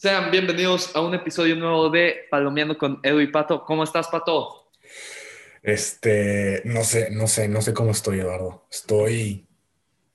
[0.00, 3.66] Sean bienvenidos a un episodio nuevo de Palomeando con Edu y Pato.
[3.66, 4.70] ¿Cómo estás, Pato?
[5.62, 8.66] Este, no sé, no sé, no sé cómo estoy, Eduardo.
[8.70, 9.46] Estoy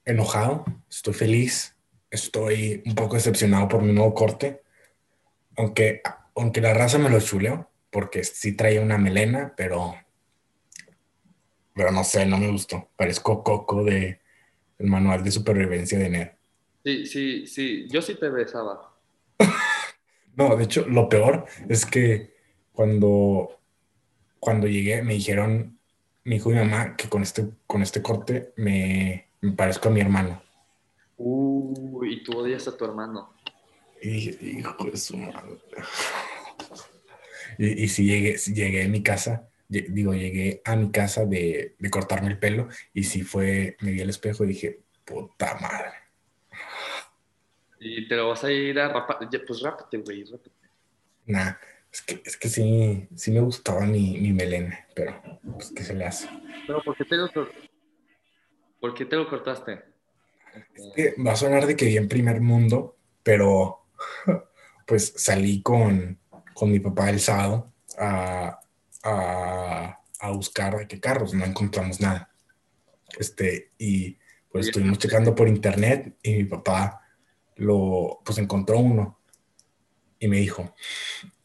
[0.04, 1.76] enojado, estoy feliz,
[2.10, 4.64] estoy un poco decepcionado por mi nuevo corte,
[5.56, 6.02] aunque,
[6.36, 9.94] aunque la raza me lo chuleó, porque sí traía una melena, pero,
[11.76, 12.90] pero no sé, no me gustó.
[12.96, 14.20] Parezco Coco de
[14.80, 16.32] el manual de supervivencia de Ned.
[16.84, 18.92] Sí, sí, sí, yo sí te besaba.
[20.36, 22.36] No, de hecho, lo peor es que
[22.72, 23.60] cuando,
[24.40, 25.80] cuando llegué me dijeron,
[26.24, 29.92] mi hijo y mi mamá, que con este, con este corte me, me parezco a
[29.92, 30.42] mi hermano.
[31.18, 33.34] Uy, y tú odias a tu hermano.
[34.02, 35.58] Y dije, hijo de su madre.
[37.58, 41.76] Y, y si llegué, si llegué a mi casa, digo, llegué a mi casa de,
[41.80, 46.05] de cortarme el pelo y si fue, me vi al espejo y dije, puta madre.
[47.80, 49.18] Y te lo vas a ir a rapar.
[49.46, 50.52] Pues rápate, güey, rápate.
[51.26, 51.54] Nah,
[51.92, 55.22] es que, es que sí, sí me gustaba mi, mi melena, pero
[55.54, 56.30] pues, ¿qué se le hace?
[56.68, 57.30] Pero ¿por qué te lo,
[58.80, 59.84] ¿por qué te lo cortaste?
[60.76, 63.86] Este, que va a sonar de que vi en primer mundo, pero
[64.86, 66.20] pues salí con,
[66.54, 68.60] con mi papá el sábado a,
[69.04, 72.30] a, a buscar de qué carros, no encontramos nada.
[73.18, 74.18] Este, y
[74.52, 77.05] pues estuvimos checando por internet y mi papá
[77.56, 79.20] lo, pues encontró uno
[80.20, 80.76] y me dijo,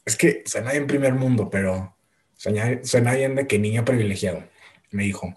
[0.04, 1.96] es que suena bien primer mundo, pero
[2.34, 4.44] suena, suena bien de que niño privilegiado.
[4.90, 5.34] Me dijo,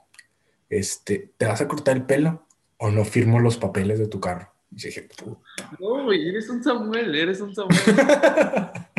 [0.69, 4.51] este, ¿te vas a cortar el pelo o no firmo los papeles de tu carro?
[4.71, 5.39] Y yo dije, "Puta
[5.79, 7.77] No, güey, eres un Samuel, eres un Samuel.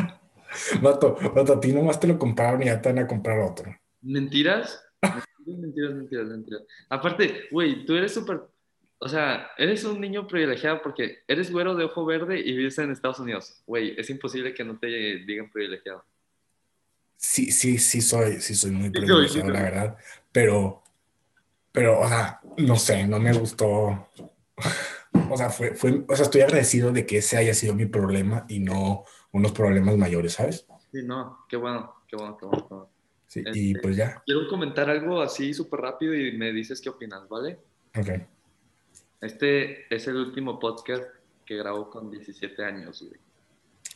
[0.81, 3.75] Vato, vato, a ti nomás te lo compraron y ya te van a comprar otro.
[4.01, 4.81] ¿Mentiras?
[5.45, 6.61] Mentiras, mentiras, mentiras, mentiras.
[6.89, 8.41] Aparte, güey, tú eres súper,
[8.99, 12.91] o sea, eres un niño privilegiado porque eres güero de ojo verde y vives en
[12.91, 13.61] Estados Unidos.
[13.67, 16.03] Güey, es imposible que no te digan privilegiado.
[17.17, 19.97] Sí, sí, sí soy, sí soy muy Sí, privilegiado, sí, la verdad.
[20.31, 20.83] Pero,
[21.71, 24.09] pero, o sea, no sé, no me gustó.
[25.27, 28.45] O sea, fue, fue, o sea, estoy agradecido de que ese haya sido mi problema
[28.47, 30.67] y no unos problemas mayores, ¿sabes?
[30.91, 32.67] Sí, no, qué bueno, qué bueno, qué bueno.
[32.67, 32.89] qué bueno.
[33.27, 36.89] Sí, y Este- pues ya, Quiero comentar algo así súper rápido y me dices qué
[36.89, 37.59] opinas, ¿vale?
[37.97, 38.09] ok.
[39.21, 41.03] Este es el último podcast
[41.45, 43.19] que grabo con 17 años, güey.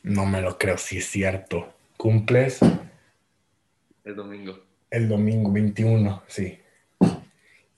[0.04, 1.74] No me lo creo, sí es cierto.
[1.98, 2.60] Cumples
[4.04, 4.60] El domingo.
[4.90, 6.58] el domingo 21, sí.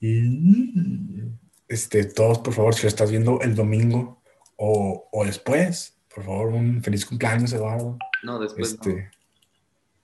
[0.00, 1.22] Y
[1.68, 4.22] este, todos, por favor, si lo estás viendo el domingo
[4.56, 7.98] o, o después, por favor, un feliz cumpleaños, Eduardo.
[8.22, 9.10] No, después Este,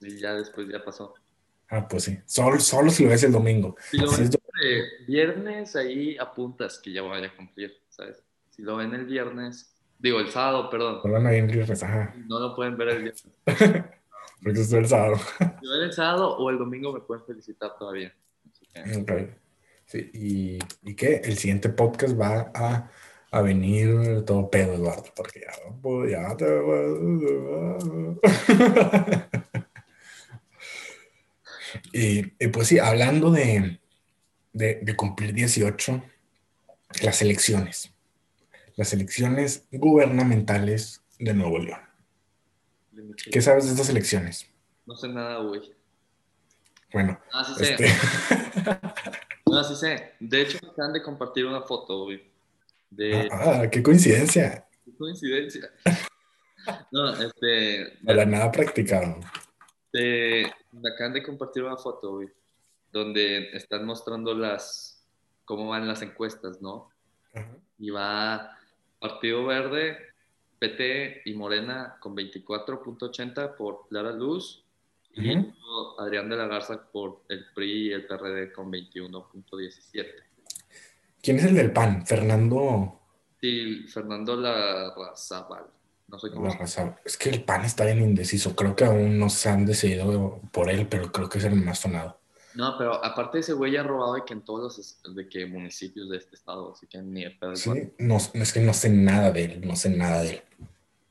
[0.01, 0.07] no.
[0.07, 1.13] Y ya después ya pasó.
[1.69, 2.17] ah, pues sí.
[2.25, 3.75] Solo, solo si lo ves el domingo.
[3.91, 4.29] Si ven es
[5.07, 8.23] viernes, ahí apuntas que ya vaya a cumplir, ¿sabes?
[8.49, 12.89] Si lo ven el viernes, digo el sábado, perdón, no ajá, no lo pueden ver
[12.89, 13.27] el viernes.
[14.43, 15.17] porque es el sábado.
[15.17, 18.13] Si lo ven el sábado o el domingo me pueden felicitar todavía.
[18.73, 19.11] Que, Ok.
[19.85, 21.15] Sí, y, ¿y qué?
[21.23, 22.91] El siguiente podcast va a,
[23.31, 25.51] a venir todo pedo, Eduardo, porque ya,
[26.07, 26.45] ya te...
[31.93, 33.79] y, y pues sí, hablando de,
[34.53, 36.03] de, de cumplir 18,
[37.03, 37.91] las elecciones.
[38.75, 41.79] Las elecciones gubernamentales de Nuevo León.
[43.31, 44.47] ¿Qué sabes de estas elecciones?
[44.85, 45.73] No sé nada, güey.
[46.91, 47.73] Bueno, Ah, sí sé.
[47.73, 47.87] este...
[49.45, 50.13] No, sí sé.
[50.19, 52.23] De hecho, me acaban de compartir una foto, güey.
[52.89, 54.65] De ah, qué coincidencia.
[54.85, 55.69] qué coincidencia.
[56.91, 57.97] No, este.
[58.05, 59.17] Para nada practicado.
[59.93, 62.27] de- me acaban de compartir una foto, güey.
[62.91, 65.05] Donde están mostrando las.
[65.45, 66.89] cómo van las encuestas, ¿no?
[67.77, 68.57] Y va
[68.99, 69.97] Partido Verde,
[70.59, 74.63] PT y Morena con 24.80 por Clara Luz.
[75.13, 75.33] Y
[75.97, 80.05] Adrián de la Garza por el PRI y el PRD con 21.17.
[81.21, 82.05] ¿Quién es el del PAN?
[82.05, 82.99] Fernando
[83.41, 85.65] Sí, Fernando Larrazábal.
[86.07, 86.99] No sé cómo Larrazábal.
[87.05, 88.55] Es que el PAN está bien indeciso.
[88.55, 91.79] Creo que aún no se han decidido por él, pero creo que es el más
[91.79, 92.18] sonado.
[92.55, 96.09] No, pero aparte ese güey ha robado de que en todos los de que municipios
[96.09, 97.55] de este estado, así que ni el pedo.
[97.55, 97.69] Sí,
[97.99, 100.41] no, es que no sé nada de él, no sé nada de él.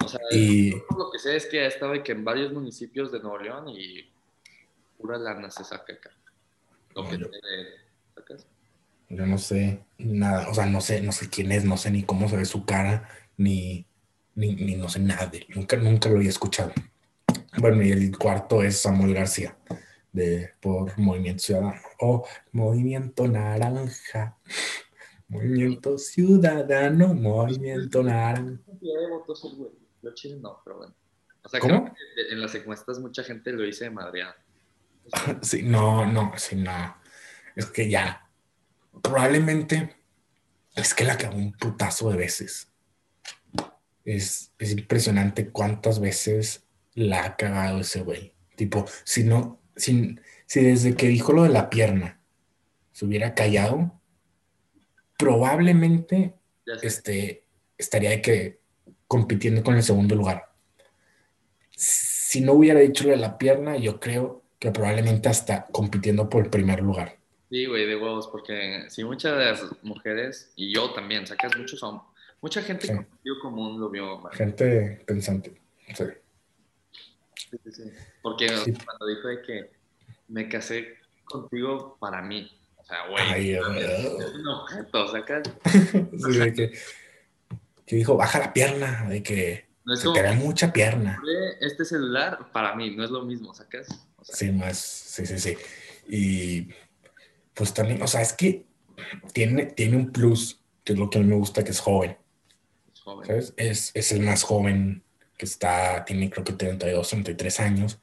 [0.05, 3.13] O sea, Y lo que sé es que ha estado de que en varios municipios
[3.13, 4.11] de Nuevo León y
[4.97, 6.11] pura lana se saca acá.
[6.95, 7.27] Lo No, que yo-
[8.15, 8.47] ¿sacas?
[9.11, 12.03] yo no sé nada, o sea, no sé, no sé quién es, no sé ni
[12.03, 13.87] cómo se ve su cara, ni,
[14.35, 15.47] ni, ni no sé nada de él.
[15.55, 16.73] Nunca, nunca lo había escuchado.
[17.59, 19.57] Bueno, y el cuarto es Samuel García,
[20.19, 21.81] de, por Movimiento Ciudadano.
[22.01, 24.37] O Movimiento Naranja.
[25.29, 28.63] Movimiento Ciudadano, Movimiento Naranja.
[30.41, 30.95] no, pero bueno.
[31.43, 31.85] O sea, ¿Cómo?
[31.85, 34.37] creo que en las encuestas mucha gente lo dice de madreada.
[35.43, 36.97] Sí, no, no, sí, no.
[37.57, 38.29] Es que ya,
[39.03, 39.97] probablemente
[40.75, 42.71] es que la cagó un putazo de veces.
[44.05, 48.35] Es, es impresionante cuántas veces la ha cagado ese güey.
[48.57, 50.17] Tipo, si no, si,
[50.47, 52.21] si desde que dijo lo de la pierna
[52.93, 53.99] se hubiera callado,
[55.19, 56.35] probablemente
[56.83, 57.45] este,
[57.77, 58.61] estaría de que
[59.07, 60.53] compitiendo con el segundo lugar.
[61.71, 66.45] Si no hubiera dicho lo de la pierna, yo creo que probablemente hasta compitiendo por
[66.45, 67.17] el primer lugar.
[67.51, 71.83] Sí, güey, de huevos, porque si muchas de las mujeres, y yo también, sacas muchos
[71.83, 72.07] hombres,
[72.43, 72.93] mucha gente Sí.
[73.41, 74.35] común lo vio mal.
[74.35, 75.61] Gente pensante.
[75.95, 76.05] Sí.
[77.51, 77.83] Sí, sí, sí.
[78.23, 79.71] Porque o sea, cuando dijo de que
[80.29, 85.43] me casé contigo para mí, o sea, güey, es un objeto, sacas.
[85.65, 86.73] sí, de que,
[87.87, 91.21] que dijo, baja la pierna, de que No es se te mucha pierna.
[91.61, 93.89] este celular para mí, no es lo mismo, sacas.
[94.17, 95.57] O sea, Sí, más, sí, sí, sí.
[96.09, 96.69] Y
[97.55, 98.67] pues también, o sea, es que
[99.33, 102.17] tiene, tiene un plus, que es lo que a mí me gusta, que es joven.
[102.93, 103.27] es joven.
[103.27, 103.55] ¿sabes?
[103.57, 105.03] Es, es el más joven
[105.39, 108.01] que está, tiene creo que 32, 33 años,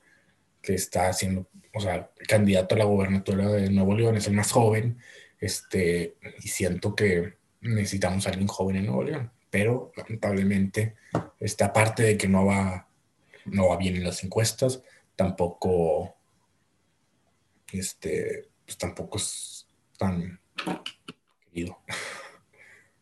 [0.61, 4.51] que está haciendo, o sea, candidato a la gobernatura de Nuevo León, es el más
[4.51, 4.97] joven,
[5.39, 10.95] este, y siento que necesitamos a alguien joven en Nuevo León, pero lamentablemente,
[11.39, 12.87] esta parte de que no va,
[13.45, 14.81] no va bien en las encuestas,
[15.15, 16.15] tampoco,
[17.73, 19.67] este, pues tampoco es
[19.97, 20.39] tan
[21.45, 21.79] querido.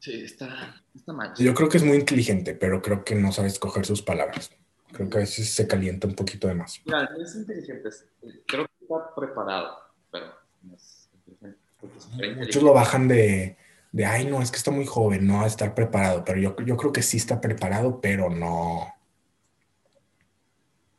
[0.03, 1.33] Sí, está, está mal.
[1.38, 4.51] Yo creo que es muy inteligente, pero creo que no sabe escoger sus palabras.
[4.91, 6.81] Creo que a veces se calienta un poquito de más.
[6.83, 8.05] Mira, no es inteligente, es-
[8.45, 9.77] creo que está preparado,
[10.11, 10.25] pero
[10.63, 11.57] no es inteligente.
[11.81, 13.55] es Muchos lo bajan de,
[13.94, 16.25] de, ay, no, es que está muy joven, no va a estar preparado.
[16.25, 18.94] Pero yo, yo creo que sí está preparado, pero no.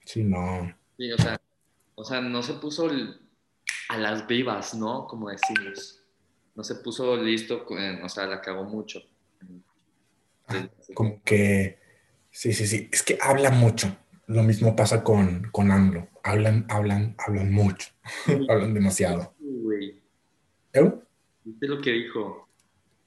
[0.06, 0.74] Sí, no.
[0.96, 1.38] Sí, o sea,
[1.94, 3.20] o sea, no se puso el-
[3.90, 5.06] a las vivas, ¿no?
[5.06, 6.00] Como decimos.
[6.54, 9.00] No se puso listo, con- o sea, la cagó mucho.
[10.48, 10.70] Sí.
[10.94, 11.78] Como que.
[12.30, 12.88] Sí, sí, sí.
[12.92, 13.96] Es que habla mucho.
[14.26, 16.08] Lo mismo pasa con, con AMLO.
[16.22, 17.88] Hablan, hablan, hablan mucho.
[18.48, 19.34] hablan demasiado.
[19.38, 20.00] Güey.
[20.72, 20.92] ¿Eh?
[21.44, 22.48] ¿Viste lo que dijo?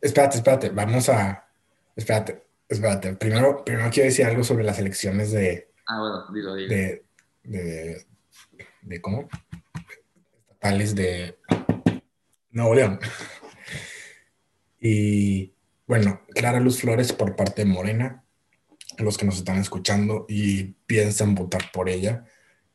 [0.01, 0.69] Espérate, espérate.
[0.69, 1.47] Vamos a.
[1.95, 3.13] Espérate, espérate.
[3.15, 6.69] Primero, primero quiero decir algo sobre las elecciones de, Ah, bueno, dilo, dilo.
[6.69, 7.03] de,
[7.43, 8.05] de,
[8.81, 9.27] de ¿cómo?
[10.47, 11.37] Estatales de
[12.51, 12.99] Nuevo León.
[14.79, 15.53] Y
[15.87, 18.23] bueno, Clara Luz Flores por parte de Morena,
[18.97, 22.25] los que nos están escuchando y piensan votar por ella,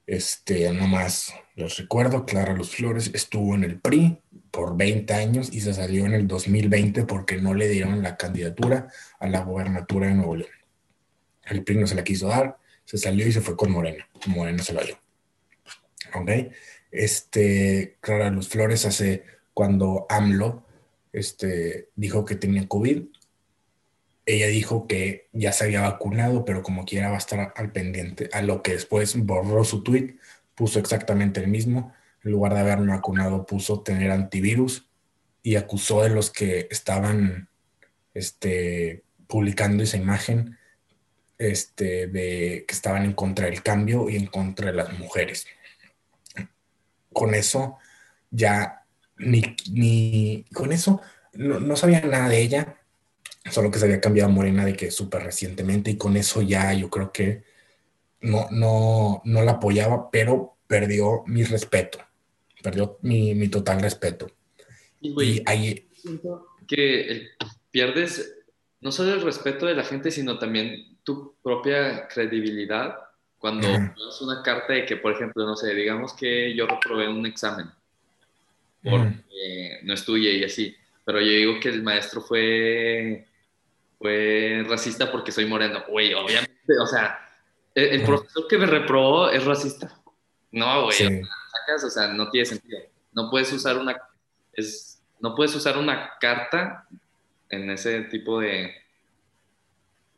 [0.07, 4.19] este, nomás les recuerdo, Clara Luz Flores estuvo en el PRI
[4.51, 8.89] por 20 años y se salió en el 2020 porque no le dieron la candidatura
[9.21, 10.51] a la gobernatura de Nuevo León.
[11.45, 14.09] El PRI no se la quiso dar, se salió y se fue con Morena.
[14.27, 14.99] Morena se lo dio.
[16.15, 16.31] ¿Ok?
[16.91, 20.65] Este, Clara Luz Flores hace cuando AMLO
[21.13, 23.05] este, dijo que tenía COVID,
[24.25, 28.29] ella dijo que ya se había vacunado, pero como quiera va a estar al pendiente,
[28.33, 30.17] a lo que después borró su tweet,
[30.55, 31.93] puso exactamente el mismo,
[32.25, 34.89] en lugar de haberme vacunado puso tener antivirus
[35.43, 37.49] y acusó de los que estaban
[38.15, 40.57] este, publicando esa imagen
[41.39, 45.47] este, de que estaban en contra del cambio y en contra de las mujeres.
[47.13, 47.79] Con eso
[48.31, 48.85] ya
[49.19, 51.01] ni, ni con eso
[51.35, 52.79] no, no sabía nada de ella,
[53.51, 56.73] solo que se había cambiado a Morena de que súper recientemente y con eso ya
[56.75, 57.45] yo creo que
[58.21, 61.99] no, no, no la apoyaba, pero perdió mi respeto,
[62.63, 64.29] perdió mi, mi total respeto.
[65.01, 65.89] Y, güey, Y ahí,
[66.67, 67.31] que el-
[67.71, 68.35] pierdes
[68.81, 72.97] no solo el respeto de la gente, sino también tu propia credibilidad
[73.39, 77.27] cuando das una carta de que, por ejemplo, no sé, digamos que yo reprobé un
[77.27, 77.67] examen
[78.89, 80.75] porque no estudié y así,
[81.05, 83.27] pero yo digo que el maestro fue,
[83.99, 85.83] fue racista porque soy moreno.
[85.89, 87.19] Güey, obviamente, o sea,
[87.75, 89.99] el, profesor que me reprobó es racista.
[90.51, 92.81] No, güey, sí, sacas, o sea, no tiene sentido.
[93.13, 93.97] No puedes usar una,
[94.53, 96.87] es, no puedes usar una carta
[97.49, 98.73] en ese tipo de,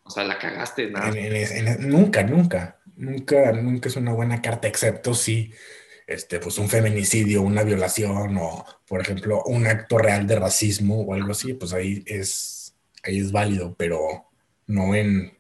[0.03, 1.09] o sea, la cagaste, nada.
[1.09, 5.53] En- en es- en- nunca, nunca, nunca, nunca es una buena carta, excepto si,
[6.07, 11.15] este, pues un feminicidio, una violación o, por ejemplo, un acto real de racismo o
[11.15, 14.31] algo así, pues ahí es, ahí es válido, pero
[14.67, 15.37] no en,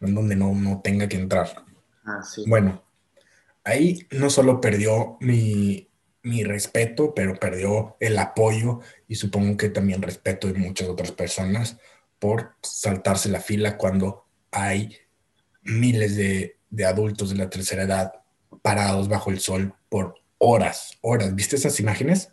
[0.00, 1.64] en donde no, no tenga que entrar.
[2.04, 2.44] Ah, sí.
[2.46, 2.82] Bueno,
[3.64, 5.88] ahí no solo perdió mi,
[6.22, 11.78] mi respeto, pero perdió el apoyo y supongo que también respeto de muchas otras personas
[12.18, 14.96] por saltarse la fila cuando hay
[15.62, 18.12] miles de de adultos de la tercera edad
[18.62, 21.34] parados bajo el sol por horas, horas.
[21.34, 22.32] ¿Viste esas imágenes?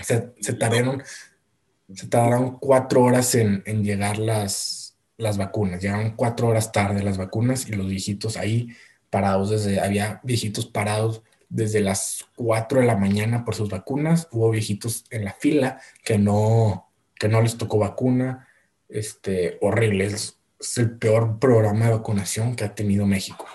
[0.00, 1.02] Se, se, tardaron,
[1.92, 5.82] se tardaron cuatro horas en, en, llegar las, las vacunas.
[5.82, 8.68] Llegaron cuatro horas tarde las vacunas y los viejitos ahí
[9.10, 14.28] parados desde, había viejitos parados desde las cuatro de la mañana por sus vacunas.
[14.30, 18.48] Hubo viejitos en la fila que no, que no les tocó vacuna.
[18.88, 20.06] Este, horrible.
[20.06, 23.46] Es, es el peor programa de vacunación que ha tenido México.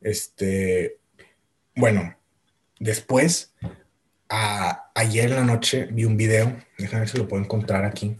[0.00, 0.98] Este,
[1.74, 2.16] bueno,
[2.78, 3.54] después,
[4.28, 8.16] ayer en la noche vi un video, déjame ver si lo puedo encontrar aquí.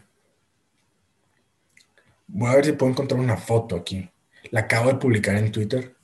[2.26, 4.10] Voy a ver si puedo encontrar una foto aquí.
[4.50, 5.96] La acabo de publicar en Twitter.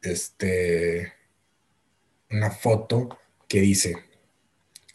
[0.00, 1.12] Este,
[2.30, 3.96] una foto que dice,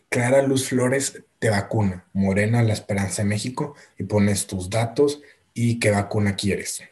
[0.09, 5.21] Clara Luz Flores te vacuna, Morena la Esperanza de México, y pones tus datos
[5.53, 6.83] y qué vacuna quieres.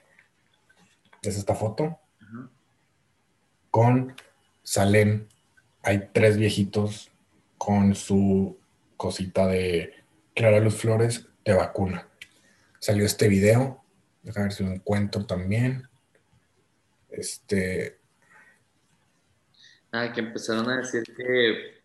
[1.22, 2.01] Es esta foto
[3.72, 4.16] con,
[4.64, 5.28] salen,
[5.82, 7.10] hay tres viejitos
[7.58, 8.60] con su
[8.98, 9.96] cosita de
[10.36, 12.08] Clara Luz Flores de vacuna.
[12.80, 13.84] Salió este video,
[14.22, 15.88] déjame ver si lo encuentro también.
[17.10, 18.00] Este.
[19.92, 21.82] Ah, que empezaron a decir que.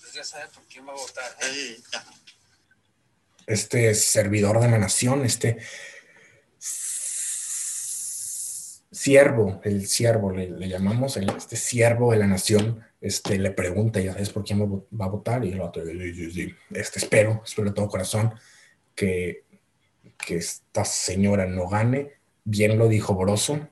[0.00, 1.36] Pues ya sabe por quién va a votar.
[1.42, 1.76] ¿eh?
[3.48, 5.58] Este servidor de la nación, este
[8.90, 14.30] siervo, el siervo le, llamamos, este siervo de la nación, este, le pregunta, ¿ya sabes
[14.30, 15.44] por quién va a votar?
[15.44, 18.34] Y el otro, este, espero, espero de todo corazón
[18.94, 19.44] que,
[20.18, 22.12] que esta señora no gane.
[22.44, 23.68] Bien lo dijo Broso,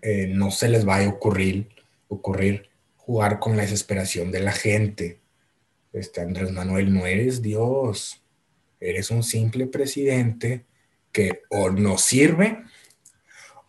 [0.00, 1.68] eh, no se les va a ocurrir,
[2.08, 5.20] ocurrir jugar con la desesperación de la gente.
[5.92, 8.23] Este, Andrés Manuel, no eres Dios
[8.90, 10.66] eres un simple presidente
[11.12, 12.64] que o no sirve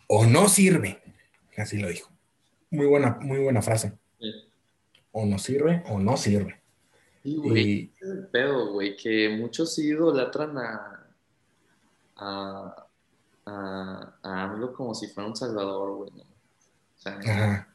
[0.07, 1.01] o no sirve.
[1.57, 2.11] Así lo dijo.
[2.71, 3.93] Muy buena, muy buena frase.
[5.11, 6.61] O no sirve o no sirve.
[7.23, 7.93] Sí, güey.
[8.01, 11.07] Es el pedo, güey, que muchos sí idolatran a,
[12.17, 12.87] a,
[13.45, 16.11] a, a AMLO como si fuera un salvador, güey.
[16.11, 17.67] O sea,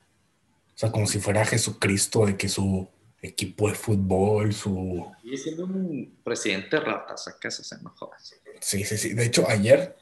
[0.75, 2.89] o sea, como si fuera Jesucristo, de que su
[3.23, 5.07] equipo de fútbol, su...
[5.23, 8.11] Y siendo un presidente rata, sacas se enojó.
[8.61, 9.15] Sí, sí, sí.
[9.15, 9.97] De hecho, ayer,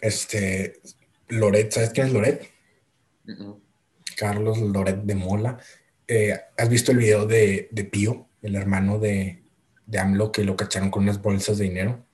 [0.00, 0.80] este,
[1.28, 2.50] Loret, ¿sabes quién es Loret?
[4.16, 5.58] Carlos Loret de Mola.
[6.06, 9.42] Eh, ¿Has visto el video de, de Pío, el hermano de,
[9.86, 12.04] de AMLO, que lo cacharon con unas bolsas de dinero?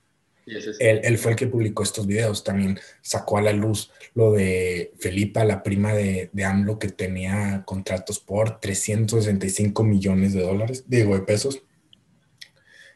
[0.79, 2.43] Él, fue el que publicó estos videos.
[2.43, 7.63] También sacó a la luz lo de Felipa, la prima de, de AMLO, que tenía
[7.65, 11.63] contratos por 365 millones de dólares, digo, de pesos.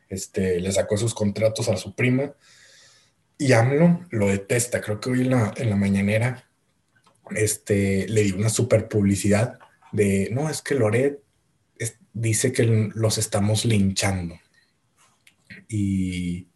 [0.10, 2.34] Este, le sacó esos contratos a su prima.
[3.38, 4.82] Y AMLO lo detesta.
[4.82, 6.50] Creo que hoy en la, en mañanera
[7.36, 9.60] este, le dio una super publicidad
[9.92, 11.24] de, no, es que Loret
[12.14, 14.40] dice que los estamos linchando.
[15.68, 16.48] Y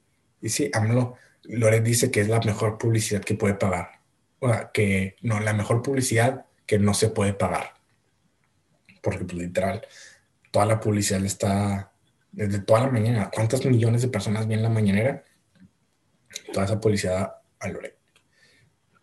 [0.41, 4.01] y sí, AMLO, Loret dice que es la mejor publicidad que puede pagar.
[4.39, 7.73] O sea, que no, la mejor publicidad que no se puede pagar.
[9.01, 9.85] Porque, pues, literal,
[10.51, 11.91] toda la publicidad está
[12.31, 13.31] desde toda la mañana.
[13.33, 15.23] ¿Cuántas millones de personas ven la mañanera?
[16.53, 17.97] Toda esa publicidad a Loret.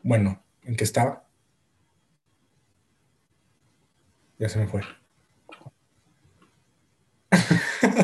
[0.03, 1.27] Bueno, ¿en qué estaba?
[4.39, 4.83] Ya se me fue.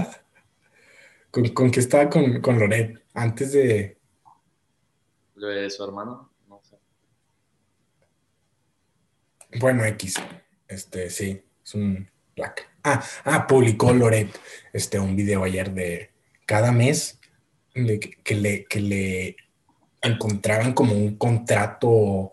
[1.30, 3.02] ¿Con, con qué estaba con, con Loret?
[3.14, 3.98] Antes de.
[5.36, 6.76] Lo de su hermano, no sé.
[9.58, 10.16] Bueno, X.
[10.68, 12.68] Este, sí, es un black.
[12.82, 14.28] Ah, ah, publicó Loret
[14.72, 16.10] este, un video ayer de
[16.46, 17.18] cada mes
[17.72, 19.36] que, le, que le
[20.02, 22.32] encontraban como un contrato,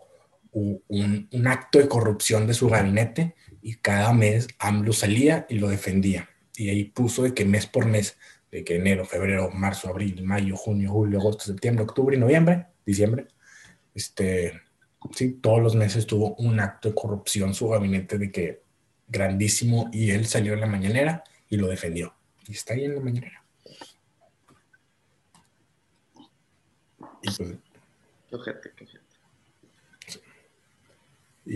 [0.52, 5.68] un, un, acto de corrupción de su gabinete y cada mes AMLO salía y lo
[5.68, 6.30] defendía.
[6.56, 8.16] Y ahí puso de que mes por mes
[8.50, 13.28] de que enero, febrero, marzo, abril, mayo, junio, julio, agosto, septiembre, octubre y noviembre, diciembre,
[13.94, 14.60] este,
[15.12, 18.62] sí, todos los meses tuvo un acto de corrupción su gabinete de que
[19.06, 22.14] grandísimo y él salió en la mañanera y lo defendió.
[22.46, 23.44] Y está ahí en la mañanera.
[27.22, 27.38] Y pues,
[28.28, 29.08] qué ojete, qué ojete.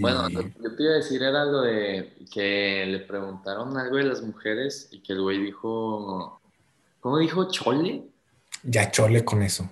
[0.01, 3.97] Bueno, lo que yo te iba a decir era lo de que le preguntaron algo
[3.97, 6.42] de las mujeres y que el güey dijo
[7.03, 8.05] ¿Cómo dijo chole?
[8.63, 9.69] Ya chole con eso.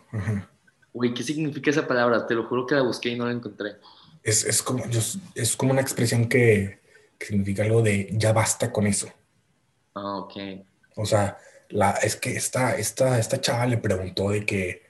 [0.92, 2.26] Uy, ¿qué significa esa palabra?
[2.26, 3.76] Te lo juro que la busqué y no la encontré.
[4.25, 4.82] Es, como,
[5.37, 6.80] es como una expresión que,
[7.20, 9.06] significa algo de ya basta con eso.
[9.94, 10.32] Ah, ok.
[10.96, 14.82] O sea, La, es que esta, esta, esta chava le preguntó de que,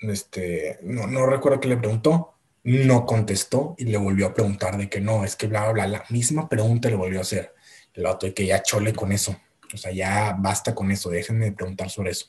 [0.00, 2.32] este, no, no recuerdo qué le preguntó,
[2.62, 5.98] no contestó y le volvió a preguntar de que no, es que bla, bla, bla,
[5.98, 7.54] la misma pregunta le volvió a hacer.
[7.92, 9.36] El otro de que ya chole con eso.
[9.72, 12.26] O sea, ya basta con eso, déjenme de preguntar sobre eso.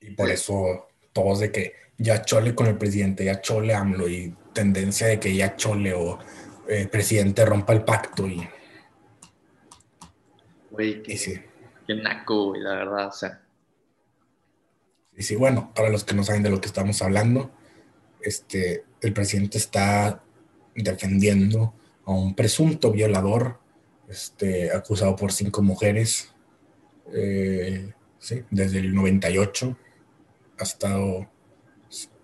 [0.00, 4.34] Y por eso todos de que ya chole con el presidente, ya chole AMLO y
[4.52, 6.18] tendencia de que ya chole o
[6.68, 8.48] el eh, presidente rompa el pacto y...
[10.70, 11.40] Güey, qué, sí.
[11.86, 13.42] qué naco, güey, la verdad, o sea.
[15.16, 17.50] Y sí, bueno, para los que no saben de lo que estamos hablando,
[18.20, 20.22] este, el presidente está
[20.76, 23.58] defendiendo a un presunto violador
[24.08, 26.34] este, acusado por cinco mujeres
[27.12, 28.44] eh, ¿sí?
[28.50, 29.76] desde el 98
[30.58, 31.30] ha estado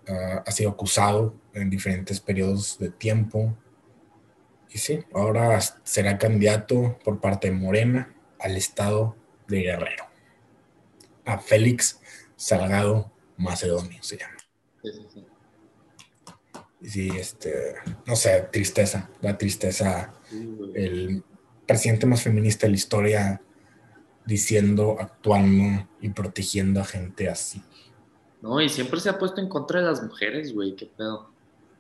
[0.07, 3.57] ha sido acusado en diferentes periodos de tiempo
[4.69, 9.17] y sí, ahora será candidato por parte de Morena al estado
[9.49, 10.05] de Guerrero
[11.25, 12.01] a Félix
[12.37, 14.37] Salgado Macedonio se llama
[14.83, 15.27] sí, sí, sí.
[16.87, 20.13] Sí, este, no sé, tristeza, la tristeza,
[20.75, 21.25] el
[21.67, 23.43] presidente más feminista de la historia
[24.25, 27.63] diciendo, actuando y protegiendo a gente así.
[28.41, 31.31] No, y siempre se ha puesto en contra de las mujeres, güey, qué pedo.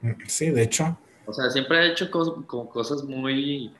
[0.00, 0.98] Mm, sí, de hecho.
[1.26, 3.72] O sea, siempre ha hecho como cosas muy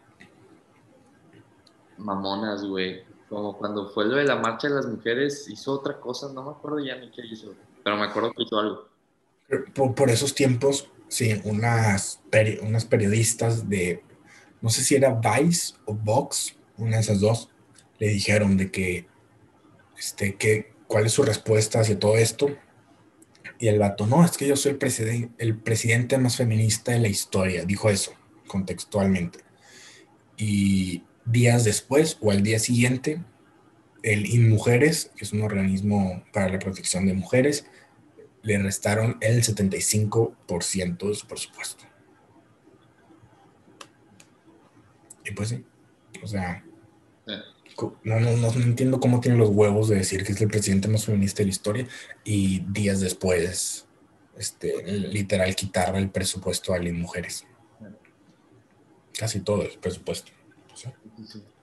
[1.98, 3.02] mamonas, güey.
[3.28, 6.50] Como cuando fue lo de la marcha de las mujeres, hizo otra cosa, no me
[6.50, 8.88] acuerdo ya ni qué hizo, pero me acuerdo que hizo algo.
[9.74, 12.20] Por, por esos tiempos, sí, unas,
[12.62, 14.02] unas periodistas de
[14.60, 17.50] no sé si era Vice o Vox, una de esas dos,
[17.98, 19.06] le dijeron de que,
[19.98, 22.48] este, que, cuál es su respuesta hacia todo esto.
[23.58, 26.98] Y el vato, no, es que yo soy el, presidente, el presidente más feminista de
[26.98, 28.14] la historia, dijo eso
[28.46, 29.40] contextualmente.
[30.36, 33.22] Y días después o al día siguiente,
[34.02, 37.66] el InMujeres, que es un organismo para la protección de mujeres,
[38.42, 41.84] le restaron el 75% de su presupuesto.
[45.24, 45.64] Y pues sí,
[46.22, 46.64] o sea,
[48.04, 51.04] no, no, no, entiendo cómo tiene los huevos de decir que es el presidente más
[51.06, 51.88] feminista de la historia
[52.22, 53.86] y días después,
[54.36, 57.46] este, literal, quitarle el presupuesto a las mujeres.
[59.18, 60.32] Casi todo el presupuesto.
[60.74, 60.88] ¿sí?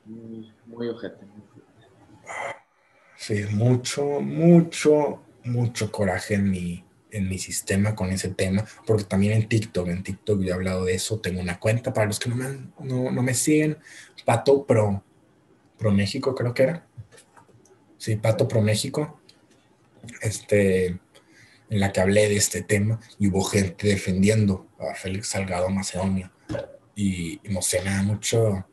[0.05, 1.25] Muy, muy ojete.
[3.17, 9.33] Sí, mucho, mucho, mucho coraje en mi, en mi sistema con ese tema, porque también
[9.33, 12.29] en TikTok, en TikTok yo he hablado de eso, tengo una cuenta para los que
[12.29, 13.77] no me, no, no me siguen,
[14.25, 15.03] Pato Pro,
[15.77, 16.87] Pro México creo que era,
[17.97, 19.19] sí, Pato Pro México,
[20.21, 25.69] este, en la que hablé de este tema y hubo gente defendiendo a Félix Salgado
[25.69, 26.31] Macedonio.
[26.95, 28.67] Y, no me da mucho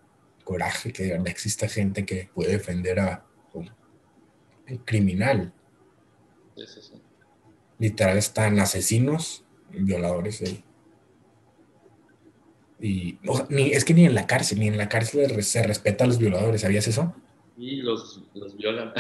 [0.45, 3.71] coraje que de exista gente que puede defender a un,
[4.85, 5.53] criminal.
[6.57, 7.03] Sí, sí, sí
[7.79, 10.65] literal están asesinos, violadores ahí.
[12.81, 16.07] Y ni, es que ni en la cárcel, ni en la cárcel se respeta a
[16.07, 17.15] los violadores, ¿sabías eso?
[17.57, 18.23] Y los,
[18.57, 18.93] violan.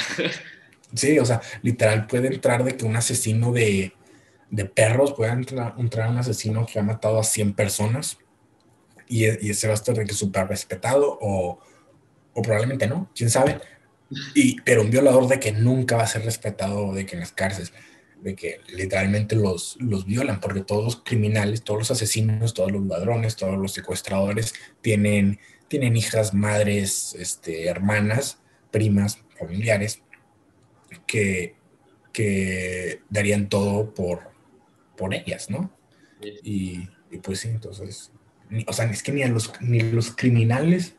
[0.95, 3.93] sí, o sea, literal puede entrar de que un asesino de,
[4.75, 8.19] perros pueda entrar, entrar, un asesino que ha matado a 100 personas
[9.07, 11.61] y, y ese va a estar de que súper respetado o,
[12.35, 13.61] o probablemente no, quién sabe.
[14.35, 17.33] Y, pero un violador de que nunca va a ser respetado de que en las
[17.33, 17.73] cárceles
[18.23, 22.85] de que literalmente los, los violan, porque todos los criminales, todos los asesinos, todos los
[22.87, 28.39] ladrones, todos los secuestradores tienen, tienen hijas, madres, este, hermanas,
[28.71, 30.03] primas, familiares,
[31.07, 31.55] que,
[32.13, 34.31] que darían todo por,
[34.97, 35.73] por ellas, ¿no?
[36.21, 36.89] Y,
[37.23, 38.11] pues sí, entonces,
[38.67, 40.97] o sea, es que ni, los, ni los criminales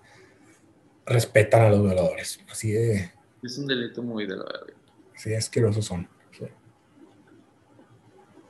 [1.06, 3.12] respetan a los violadores, así de...
[3.44, 4.74] Es un delito muy de la verdad.
[5.16, 6.08] Sí, asquerosos son.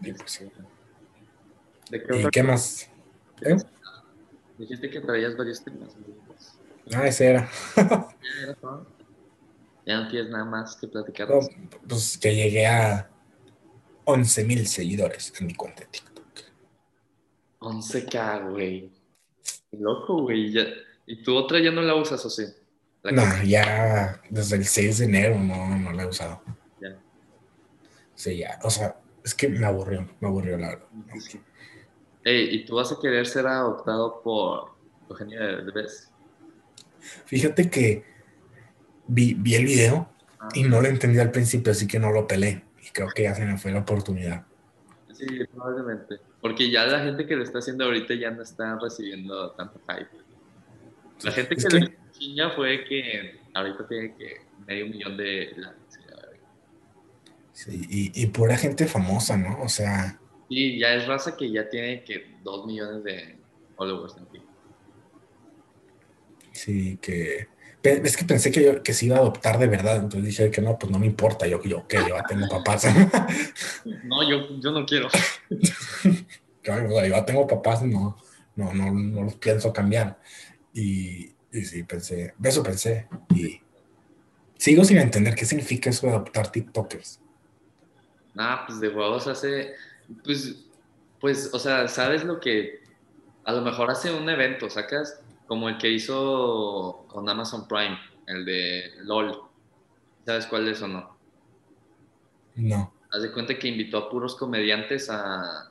[0.02, 0.14] ¿Y
[2.32, 2.90] qué más?
[3.42, 3.58] ¿Eh?
[4.58, 5.96] Dijiste que traías varios temas.
[6.94, 7.50] Ah, ese era.
[9.86, 11.30] ya no tienes nada más que platicar.
[11.88, 13.10] pues que llegué a
[14.06, 16.26] 11 mil seguidores en mi cuenta de TikTok.
[17.60, 18.92] 11k, güey.
[19.72, 20.54] Loco, güey.
[21.06, 22.46] ¿Y tu otra ya no la usas o sí?
[23.04, 26.42] no, ya desde el 6 de enero no, no la he usado.
[26.82, 27.00] Ya.
[28.16, 28.60] Sí, ya.
[28.64, 28.99] O sea,
[29.30, 30.88] es que me aburrió, me aburrió la verdad.
[32.26, 34.72] ¿y tú vas a querer ser adoptado por
[35.08, 36.10] Eugenio Derbez?
[37.26, 38.04] Fíjate que
[39.08, 40.50] vi, vi el video ah.
[40.54, 42.64] y no lo entendí al principio, así que no lo pelé.
[42.84, 44.46] Y creo que ya se me fue la oportunidad.
[45.14, 46.20] Sí, probablemente.
[46.42, 50.10] Porque ya la gente que lo está haciendo ahorita ya no está recibiendo tanto hype.
[51.24, 52.36] La gente que, que...
[52.36, 55.99] lo fue que ahorita tiene que medio millón de likes.
[57.60, 59.62] Sí, y, y pura gente famosa, ¿no?
[59.62, 60.18] O sea,
[60.48, 63.38] Y ya es raza que ya tiene que dos millones de
[63.76, 64.50] followers en TikTok.
[66.54, 67.48] sí, que...
[67.84, 70.62] Es que pensé que, yo, que se iba a adoptar de verdad, entonces dije que
[70.62, 72.86] no, pues no me importa, yo, yo que yo tengo papás.
[74.04, 75.10] No, yo, yo no quiero.
[76.62, 78.18] Claro, o sea, yo ya tengo papás, no,
[78.56, 80.20] no, no, no los pienso cambiar.
[80.74, 83.08] Y, y sí, pensé, eso pensé.
[83.36, 83.62] Y
[84.58, 87.22] sigo sin entender qué significa eso de adoptar TikTokers.
[88.40, 89.76] Nada, pues de huevos hace,
[90.24, 90.66] pues,
[91.20, 92.80] pues, o sea, ¿sabes lo que?
[93.44, 98.46] A lo mejor hace un evento, sacas como el que hizo con Amazon Prime, el
[98.46, 99.42] de LOL.
[100.26, 101.18] ¿Sabes cuál es o no?
[102.56, 102.94] No.
[103.12, 105.70] Haz de cuenta que invitó a puros comediantes a...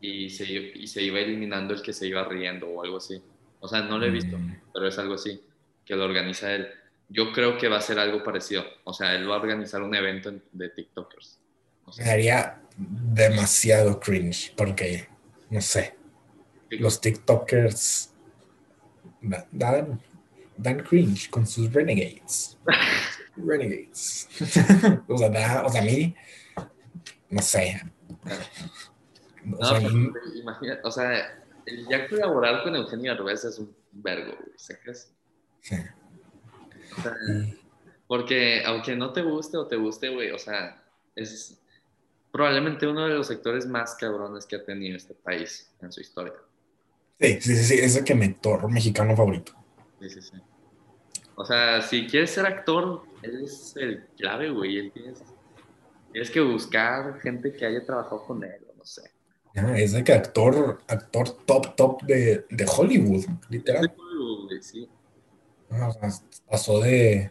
[0.00, 3.20] Y se, y se iba eliminando el que se iba riendo o algo así.
[3.60, 5.40] O sea, no lo he visto, Mm, pero es algo así,
[5.84, 6.68] que lo organiza él.
[7.08, 8.64] Yo creo que va a ser algo parecido.
[8.84, 11.38] O sea, él va a organizar un evento en- de TikTokers.
[11.98, 15.06] Me daría demasiado cringe porque,
[15.50, 15.94] no sé,
[16.70, 18.10] los TikTokers
[19.20, 20.00] da- dan,
[20.56, 22.56] dan cringe con sus renegades.
[23.36, 24.28] renegades.
[25.08, 26.14] o, sea, da- o sea, a mí,
[27.30, 27.80] no sé.
[29.44, 29.90] O No, sea, pero
[30.34, 35.12] y- imagina, o sea, el ya colaborar con Eugenio Derbez es un vergo, ¿sacas?
[35.60, 35.76] sí.
[36.98, 37.14] O sea,
[38.06, 40.82] porque aunque no te guste o te guste, güey, o sea,
[41.16, 41.58] es
[42.32, 46.32] probablemente uno de los sectores más cabrones que ha tenido este país en su historia.
[47.20, 49.52] Sí, sí, sí, sí, es el que me torro mexicano favorito.
[50.00, 50.36] Sí, sí, sí.
[51.36, 54.78] O sea, si quieres ser actor, él es el clave, güey.
[54.78, 55.22] Él tienes,
[56.10, 59.02] tienes que buscar gente que haya trabajado con él, o no sé.
[59.54, 63.94] Ah, es de que actor, actor top, top de, de Hollywood, literal.
[63.94, 64.88] Güey, Sí.
[65.70, 66.10] Ah, o sea,
[66.48, 67.30] pasó de,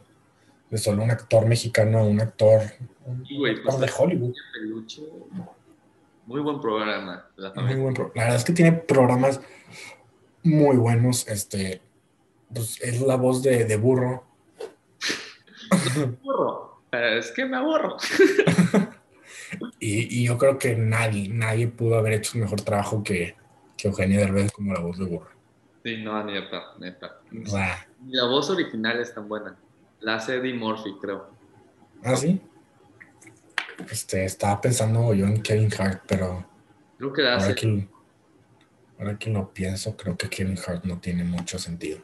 [0.71, 2.61] de solo un actor mexicano a un actor,
[3.37, 4.33] güey, actor de pues, Hollywood.
[4.53, 5.01] Peluche.
[6.25, 7.27] Muy buen programa.
[7.35, 7.81] La Muy familia.
[7.83, 9.41] buen pro- La verdad es que tiene programas
[10.43, 11.27] muy buenos.
[11.27, 11.81] Este,
[12.53, 14.23] pues es la voz de, de burro.
[16.93, 17.97] Eh, Es que me aburro.
[19.79, 23.35] Y, y yo creo que nadie, nadie pudo haber hecho un mejor trabajo que,
[23.75, 25.29] que Eugenio Derbez como la voz de burro.
[25.83, 27.19] Sí, no, neta, neta.
[27.31, 27.43] Ni
[28.13, 29.55] La voz original es tan buena.
[30.01, 31.29] La hace Eddie Murphy, creo.
[32.03, 32.41] ¿ah, sí?
[33.89, 36.45] Este, estaba pensando yo en Kevin Hart, pero
[36.97, 37.55] Creo que la ahora hace.
[37.55, 37.89] que,
[38.99, 41.99] ahora que lo pienso, creo que Kevin Hart no tiene mucho sentido.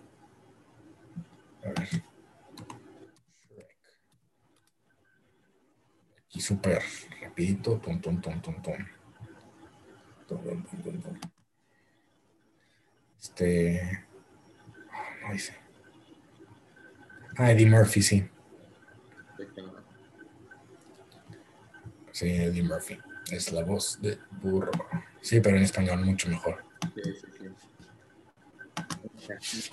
[1.63, 1.89] A ver.
[6.25, 6.81] Aquí súper
[7.21, 7.77] rapidito.
[7.79, 8.73] Tum, tum, tum, tum, tum.
[10.27, 11.19] Tum, tum, tum, tum, tum.
[13.19, 14.05] Este.
[14.91, 15.55] ah, No dice.
[17.37, 18.27] Ah, Eddie Murphy, sí.
[22.11, 22.97] Sí, Eddie Murphy.
[23.31, 24.71] Es la voz de burro.
[25.21, 26.63] Sí, pero en español mucho mejor.
[26.95, 27.01] Sí,
[29.41, 29.69] sí, sí.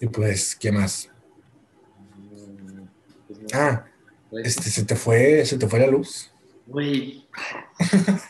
[0.00, 1.10] Y pues, ¿qué más?
[3.26, 3.46] Pues no.
[3.52, 3.84] Ah,
[4.30, 6.30] Pues, este, se te fue, se te fue la luz.
[6.66, 7.26] Güey.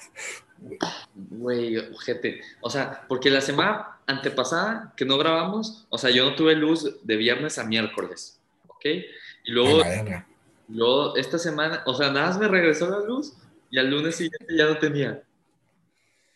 [1.14, 2.40] Güey, ojete.
[2.60, 6.96] O sea, porque la semana antepasada que no grabamos, o sea, yo no tuve luz
[7.02, 8.84] de viernes a miércoles, ¿ok?
[9.44, 9.82] Y luego,
[10.68, 13.34] luego esta semana, o sea, nada más me regresó la luz
[13.70, 15.22] y al lunes siguiente ya no tenía.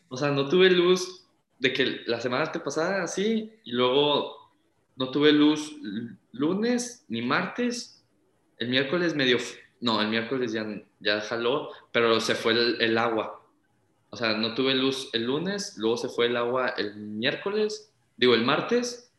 [0.08, 1.24] O sea, no tuve luz
[1.60, 4.52] de que la semana antepasada así, y luego
[4.96, 5.76] no tuve luz
[6.32, 8.02] lunes ni martes.
[8.58, 9.38] El miércoles medio,
[9.80, 10.66] no, el miércoles ya,
[10.98, 13.39] ya jaló, pero se fue el, el agua.
[14.10, 18.34] O sea, no tuve luz el lunes, luego se fue el agua el miércoles, digo
[18.34, 19.12] el martes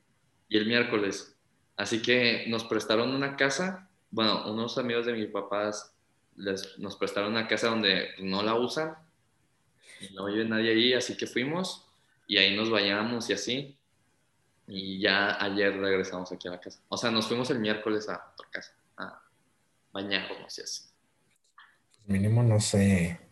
[0.50, 1.36] y el miércoles.
[1.78, 5.96] Así que nos prestaron una casa, bueno, unos amigos de mis papás
[6.36, 8.96] les, nos prestaron una casa donde no la usan,
[10.14, 11.88] no vive nadie ahí, así que fuimos
[12.28, 13.78] y ahí nos bañamos y así.
[14.68, 16.80] Y ya ayer regresamos aquí a la casa.
[16.90, 19.22] O sea, nos fuimos el miércoles a otra casa a
[19.92, 20.84] bañarnos y así.
[22.06, 23.31] Mínimo no sé.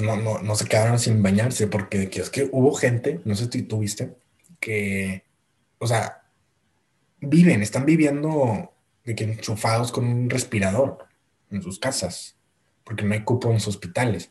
[0.00, 3.50] No, no, no se quedaron sin bañarse porque que es que hubo gente, no sé
[3.50, 4.16] si tú viste,
[4.58, 5.24] que,
[5.78, 6.22] o sea,
[7.20, 8.72] viven, están viviendo
[9.04, 11.06] de que enchufados con un respirador
[11.50, 12.36] en sus casas,
[12.82, 14.30] porque no hay cupo en los hospitales.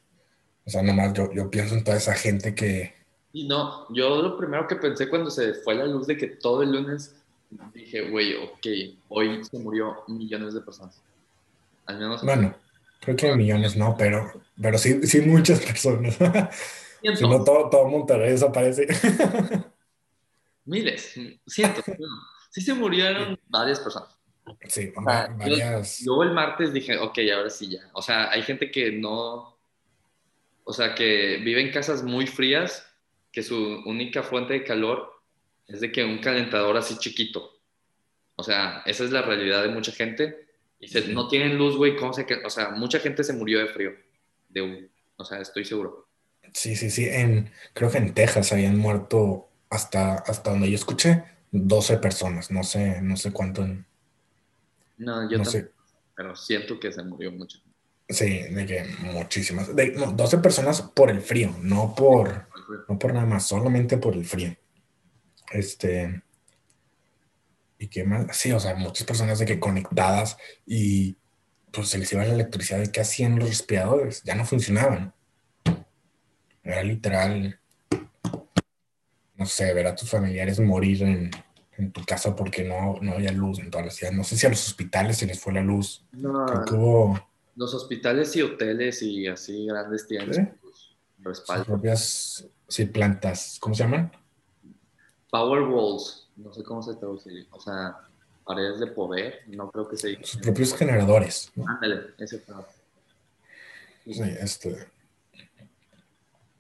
[0.66, 2.96] O sea, nomás yo, yo pienso en toda esa gente que,
[3.32, 6.64] Y no, yo lo primero que pensé cuando se fue la luz de que todo
[6.64, 7.16] el lunes
[7.74, 11.02] dije, güey, ok, hoy se murió millones de personas.
[11.86, 12.56] Al menos bueno,
[13.04, 16.18] creo que millones no, pero, pero sí, sí muchas personas.
[17.02, 18.88] si no, todo, todo Monterrey desaparece.
[20.66, 21.16] miles,
[21.48, 21.84] cientos.
[22.50, 24.10] sí se murieron varias personas.
[24.68, 26.00] Sí, O sea, yo- varias.
[26.00, 27.90] Yo, el martes dije, ok, ahora sí ya.
[27.94, 29.58] O sea, hay gente que no,
[30.64, 32.86] o sea, que vive en casas muy frías,
[33.32, 35.12] que su única fuente de calor
[35.68, 37.52] es de que un calentador así chiquito.
[38.36, 40.43] O sea, esa es la realidad de mucha gente.
[40.84, 43.60] Y se- no tienen luz, güey, ¿cómo se que- O sea, mucha gente se murió
[43.60, 43.92] de frío.
[44.50, 46.08] De un, o sea, estoy seguro.
[46.54, 47.08] Sí, sí, sí.
[47.10, 52.52] En, creo que en Texas habían muerto hasta, hasta donde yo escuché 12 personas.
[52.52, 53.64] No sé, no sé cuánto.
[53.64, 53.86] en-
[54.98, 55.72] No, yo no sé.
[56.16, 57.64] pero siento que se murió gente.
[58.10, 59.76] Sí, de que muchísimas.
[59.76, 62.48] De, no, 12 personas por el frío, no por,
[62.90, 64.56] no por nada más, solamente por el frío.
[65.52, 66.22] Este.
[67.84, 68.38] ¿Y qué más?
[68.38, 71.18] Sí, o sea, muchas personas de que conectadas y
[71.70, 75.14] pues se les iba la electricidad y qué hacían los respiradores, ya no funcionaban.
[76.64, 77.60] Era literal,
[79.36, 81.32] no sé, ver a tus familiares morir en,
[81.78, 84.14] en tu casa porque no, no había luz en toda la ciudad.
[84.14, 86.06] No sé si a los hospitales se les fue la luz.
[86.14, 90.42] No, Creo que hubo los hospitales y hoteles y así grandes tienen ¿Sí?
[90.62, 90.96] sus
[91.34, 94.23] sus propias sí, plantas, ¿cómo se llaman?
[95.34, 97.48] Power walls, no sé cómo se traduce.
[97.50, 97.98] O sea,
[98.46, 100.22] paredes de poder, no creo que se diga.
[100.24, 101.52] Sus propios generadores.
[101.56, 101.68] ¿no?
[101.68, 102.54] Ándale, ese fue.
[104.06, 104.88] Sí, este.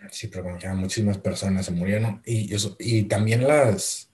[0.09, 2.23] Sí, pero como que muchísimas personas se murieron.
[2.25, 4.09] Y, eso, y también las.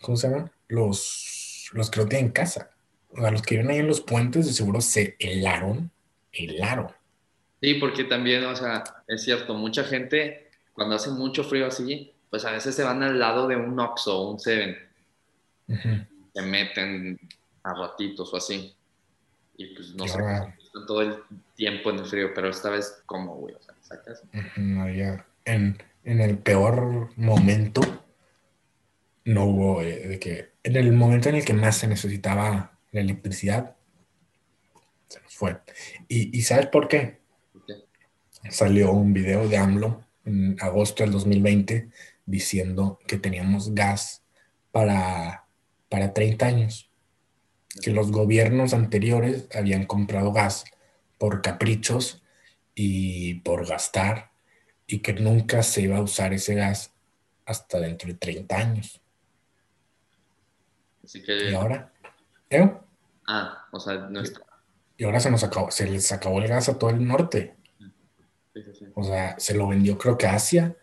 [0.00, 0.50] ¿Cómo se llaman?
[0.66, 2.72] Los, los que no tienen casa.
[3.12, 5.88] O sea, los que viven ahí en los puentes, de seguro se helaron.
[6.32, 6.90] Helaron.
[7.62, 12.44] Sí, porque también, o sea, es cierto, mucha gente, cuando hace mucho frío así, pues
[12.44, 14.76] a veces se van al lado de un Oxxo o un Seven,
[16.32, 17.18] se meten
[17.62, 18.74] a ratitos o así.
[19.56, 21.16] Y pues no sé, ahora- están todo el
[21.56, 23.54] tiempo en el frío, pero esta vez, ¿cómo, güey?
[23.54, 24.22] O sea, sacas.
[24.56, 24.86] No
[25.44, 27.80] en, en el peor momento,
[29.24, 30.50] no hubo eh, de que.
[30.62, 33.76] En el momento en el que más se necesitaba la electricidad,
[35.08, 35.58] se nos fue.
[36.08, 37.18] ¿Y, y sabes por qué?
[37.52, 37.74] ¿Por qué?
[38.50, 41.90] salió un video de AMLO en agosto del 2020
[42.30, 44.22] diciendo que teníamos gas
[44.72, 45.46] para,
[45.88, 46.90] para 30 años,
[47.82, 50.64] que los gobiernos anteriores habían comprado gas
[51.18, 52.22] por caprichos
[52.74, 54.30] y por gastar
[54.86, 56.92] y que nunca se iba a usar ese gas
[57.46, 59.00] hasta dentro de 30 años.
[61.04, 61.92] Así Y que, ahora,
[62.50, 62.72] ¿eh?
[63.26, 64.40] ah, o sea, no está.
[64.96, 67.56] y ahora se nos acabó, se les acabó el gas a todo el norte.
[68.54, 68.84] Sí, sí, sí.
[68.94, 70.76] O sea, se lo vendió creo que a Asia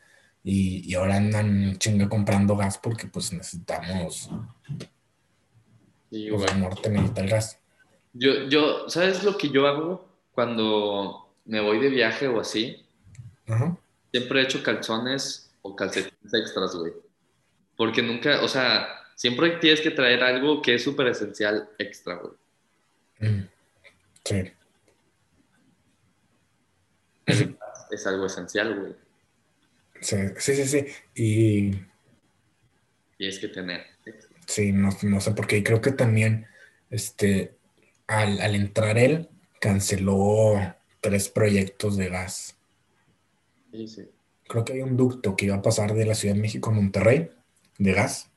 [0.49, 4.29] y, y ahora andan chinga comprando gas porque pues necesitamos,
[6.10, 7.60] Sí, sea, el norte necesita el gas.
[8.13, 12.81] Yo, yo, ¿sabes lo que yo hago cuando me voy de viaje o así?
[13.45, 13.77] Ajá.
[14.12, 16.93] Siempre he hecho calzones o calcetines extras, güey.
[17.75, 22.33] Porque nunca, o sea, siempre tienes que traer algo que es súper esencial extra, güey.
[23.19, 23.49] Mm.
[24.23, 24.51] Sí,
[27.91, 29.07] Es algo esencial, güey.
[30.01, 30.86] Sí, sí, sí, sí.
[31.15, 31.71] Y
[33.17, 33.86] Tienes que tener.
[34.45, 35.57] sí, no, no sé por qué.
[35.57, 36.47] Y creo que también,
[36.89, 37.57] este,
[38.07, 39.29] al, al entrar él,
[39.60, 42.57] canceló tres proyectos de gas.
[43.71, 44.10] Sí, sí.
[44.47, 46.73] Creo que hay un ducto que iba a pasar de la Ciudad de México a
[46.73, 47.31] Monterrey
[47.77, 48.31] de gas.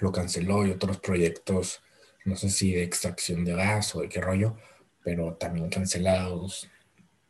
[0.00, 1.82] Lo canceló y otros proyectos,
[2.24, 4.56] no sé si de extracción de gas o de qué rollo,
[5.02, 6.68] pero también cancelados.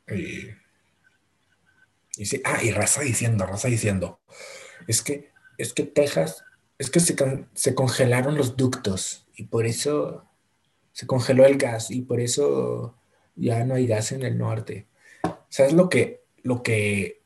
[0.09, 0.49] Y,
[2.19, 4.21] y sí, ah, y raza diciendo, raza diciendo,
[4.87, 6.45] es que, es que Texas,
[6.79, 7.17] es que se,
[7.55, 10.25] se congelaron los ductos y por eso
[10.93, 12.97] se congeló el gas y por eso
[13.37, 14.89] ya no hay gas en el norte.
[15.49, 17.23] ¿Sabes lo que, lo que,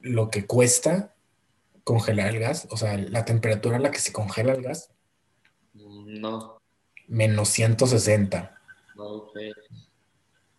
[0.00, 1.14] lo que cuesta
[1.84, 2.68] congelar el gas?
[2.70, 4.90] O sea, la temperatura a la que se congela el gas,
[5.74, 6.60] Mm, No,
[7.08, 8.58] menos 160.
[8.96, 9.38] no, ok.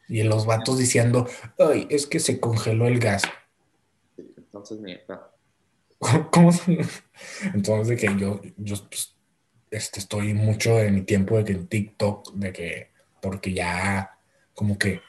[0.07, 3.23] Y los vatos diciendo, ay, es que se congeló el gas.
[4.51, 5.21] Entonces, ni no.
[6.31, 6.51] ¿Cómo?
[7.53, 9.15] Entonces, de que yo, yo pues,
[9.69, 14.19] este, estoy mucho de mi tiempo de que en TikTok, de que, porque ya
[14.53, 15.01] como que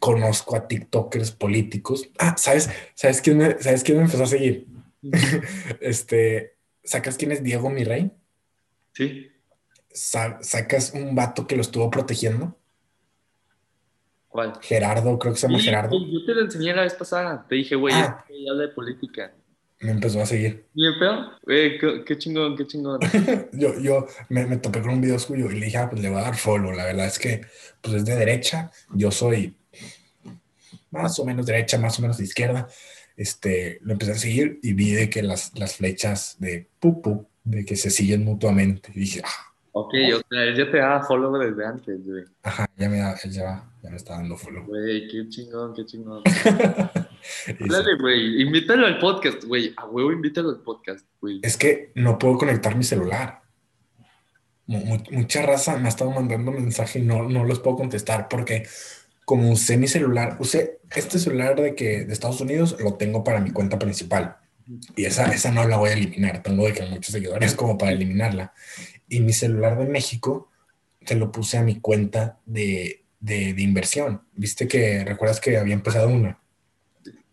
[0.00, 2.10] conozco a TikTokers políticos.
[2.18, 2.70] Ah, ¿sabes?
[2.94, 4.66] ¿Sabes quién me, ¿sabes quién me empezó a seguir?
[5.80, 8.12] este, ¿sacas quién es Diego mi rey?
[8.92, 9.30] Sí,
[9.92, 12.59] Sa- ¿Sacas un vato que lo estuvo protegiendo?
[14.30, 14.54] ¿Cuál?
[14.62, 15.98] Gerardo, creo que se llama Sí, Gerardo.
[16.10, 17.44] yo te lo enseñé la vez pasada.
[17.46, 18.24] Te dije, güey, Ah.
[18.26, 19.34] este habla de política.
[19.82, 20.66] Me empezó a seguir.
[20.74, 21.26] ¿Y el peor?
[21.42, 23.00] Güey, qué, qué chingón, qué chingón.
[23.52, 26.10] Yo, yo me, me topé con un video suyo y le dije, ah, pues le
[26.10, 26.70] voy a dar follow.
[26.72, 27.40] La verdad es que
[27.80, 29.56] pues es de derecha, yo soy
[30.90, 32.68] más o menos derecha, más o menos de izquierda.
[33.16, 37.28] Este, lo empecé a seguir y vi de que las, las flechas de pup, pup,
[37.44, 38.90] de que se siguen mutuamente.
[38.94, 42.24] Y dije, ah, Ok, o sea, él ya te daba follow desde antes, güey.
[42.42, 44.64] ajá, ya me, da, él ya, ya me está dando follow.
[44.66, 46.22] Güey, qué chingón, qué chingón.
[47.68, 49.72] Dale, güey, invítalo al podcast, güey.
[49.76, 51.40] A huevo, invítalo al podcast, güey.
[51.42, 53.42] Es que no puedo conectar mi celular.
[54.66, 58.28] Mu- mu- mucha raza me ha estado mandando mensaje y no, no los puedo contestar
[58.28, 58.66] porque
[59.24, 63.40] como usé mi celular, usé este celular de que de Estados Unidos lo tengo para
[63.40, 64.36] mi cuenta principal
[64.96, 66.42] y esa, esa no la voy a eliminar.
[66.42, 68.52] Tengo de que muchos seguidores como para eliminarla.
[69.10, 70.48] Y mi celular de México
[71.04, 74.22] te lo puse a mi cuenta de, de, de inversión.
[74.32, 76.40] Viste que recuerdas que había empezado una.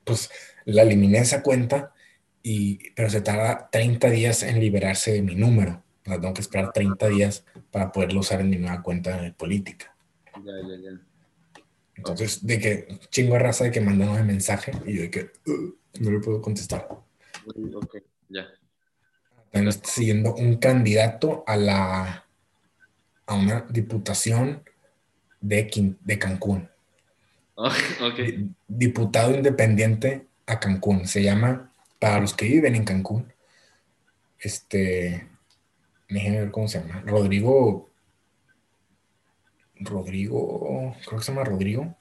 [0.03, 0.29] Pues
[0.65, 1.93] la eliminé esa cuenta
[2.41, 5.83] y, pero se tarda 30 días en liberarse de mi número.
[6.05, 9.31] O sea, tengo que esperar 30 días para poderlo usar en mi nueva cuenta de
[9.33, 9.95] política.
[10.43, 11.01] Ya, ya, ya.
[11.95, 15.31] Entonces, de que chingo de raza de que mandan un mensaje y yo de que
[15.45, 16.87] "Uh, no le puedo contestar.
[17.75, 17.97] Ok,
[18.29, 18.47] ya.
[19.51, 22.27] También está siguiendo un candidato a la
[23.27, 24.63] a una diputación
[25.41, 26.69] de, de Cancún.
[27.55, 27.69] Oh,
[28.67, 31.07] Diputado independiente a Cancún.
[31.07, 33.31] Se llama, para los que viven en Cancún,
[34.39, 35.27] este,
[36.09, 37.03] déjenme ver cómo se llama.
[37.05, 37.89] Rodrigo.
[39.79, 41.95] Rodrigo, creo que se llama Rodrigo.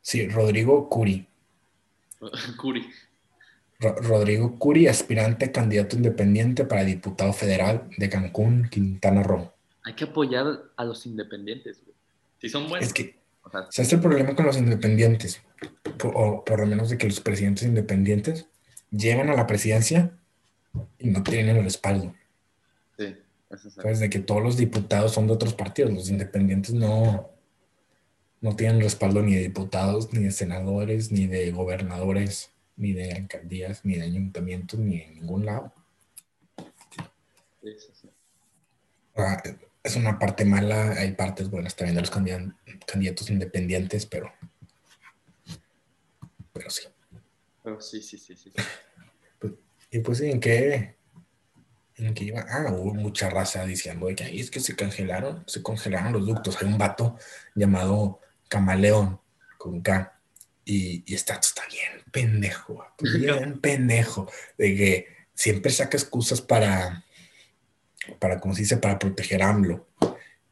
[0.00, 1.28] Sí, Rodrigo Curi.
[2.60, 2.88] Curi.
[3.80, 9.52] Ro- Rodrigo Curi, aspirante candidato independiente para diputado federal de Cancún, Quintana Roo.
[9.84, 11.94] Hay que apoyar a los independientes, güey.
[12.40, 12.86] Si son buenos.
[12.88, 15.40] Es que, o sea, ¿sabes el problema con los independientes?
[15.96, 18.46] Por- o por lo menos de que los presidentes independientes
[18.90, 20.10] llegan a la presidencia
[20.98, 22.14] y no tienen el respaldo.
[22.96, 23.16] sí,
[23.50, 23.98] eso es ¿Sabes?
[24.00, 25.92] De que todos los diputados son de otros partidos.
[25.92, 27.30] Los independientes no,
[28.40, 33.84] no tienen respaldo ni de diputados, ni de senadores, ni de gobernadores, ni de alcaldías,
[33.84, 35.72] ni de ayuntamientos, ni de ningún lado.
[37.62, 38.08] sí, sí, sí.
[39.14, 39.42] O sea,
[39.82, 42.10] es una parte mala, hay partes buenas también de los
[42.86, 44.32] candidatos, independientes, pero,
[46.52, 46.88] pero sí.
[47.62, 48.52] Pero sí, sí, sí, sí.
[49.90, 50.96] Y pues ¿en qué?
[51.96, 52.44] ¿En qué iba?
[52.48, 56.26] Ah, hubo mucha raza diciendo de que "Ay, es que se congelaron, se congelaron los
[56.26, 56.60] ductos.
[56.62, 57.16] Hay un vato
[57.54, 59.20] llamado Camaleón
[59.56, 60.17] con K.
[60.70, 64.30] Y, y está, está bien pendejo, vato, bien pendejo.
[64.58, 67.06] De que siempre saca excusas para,
[68.18, 68.76] para, ¿cómo se dice?
[68.76, 69.88] Para proteger a AMLO.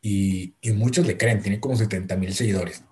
[0.01, 2.83] Y, y muchos le creen, tiene como 70 mil seguidores.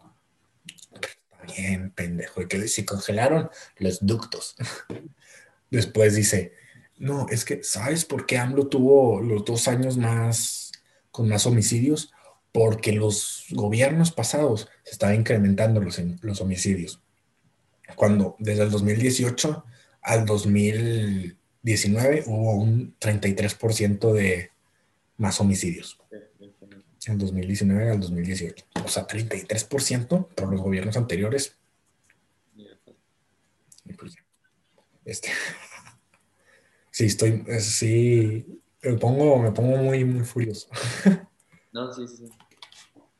[1.00, 2.40] Pero está bien pendejo.
[2.40, 4.54] De que se congelaron los ductos.
[5.70, 6.52] Después dice,
[6.98, 10.72] no, es que, ¿sabes por qué AMLO tuvo los dos años más
[11.10, 12.12] con más homicidios?
[12.52, 17.00] Porque los gobiernos pasados se estaban incrementando los, los homicidios.
[17.96, 19.64] Cuando desde el 2018
[20.02, 24.50] al 2019 hubo un 33% de
[25.16, 25.98] más homicidios.
[27.07, 28.64] En 2019 al 2018.
[28.85, 31.59] O sea, 33% por los gobiernos anteriores.
[33.85, 34.16] Pues, pues.
[35.04, 35.30] Este.
[36.90, 37.44] Sí, estoy.
[37.59, 38.62] Sí.
[38.80, 40.68] Me pongo, me pongo muy, muy furioso.
[41.72, 42.30] No, sí, sí.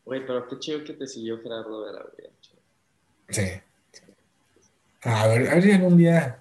[0.05, 2.31] Güey, pero qué chido que te siguió Gerardo Vera, güey.
[3.31, 3.43] Sí.
[5.05, 6.41] A ver, a ver si algún día.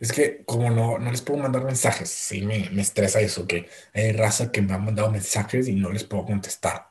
[0.00, 3.68] Es que como no, no les puedo mandar mensajes, sí me, me estresa eso, que
[3.94, 6.88] hay raza que me han mandado mensajes y no les puedo contestar.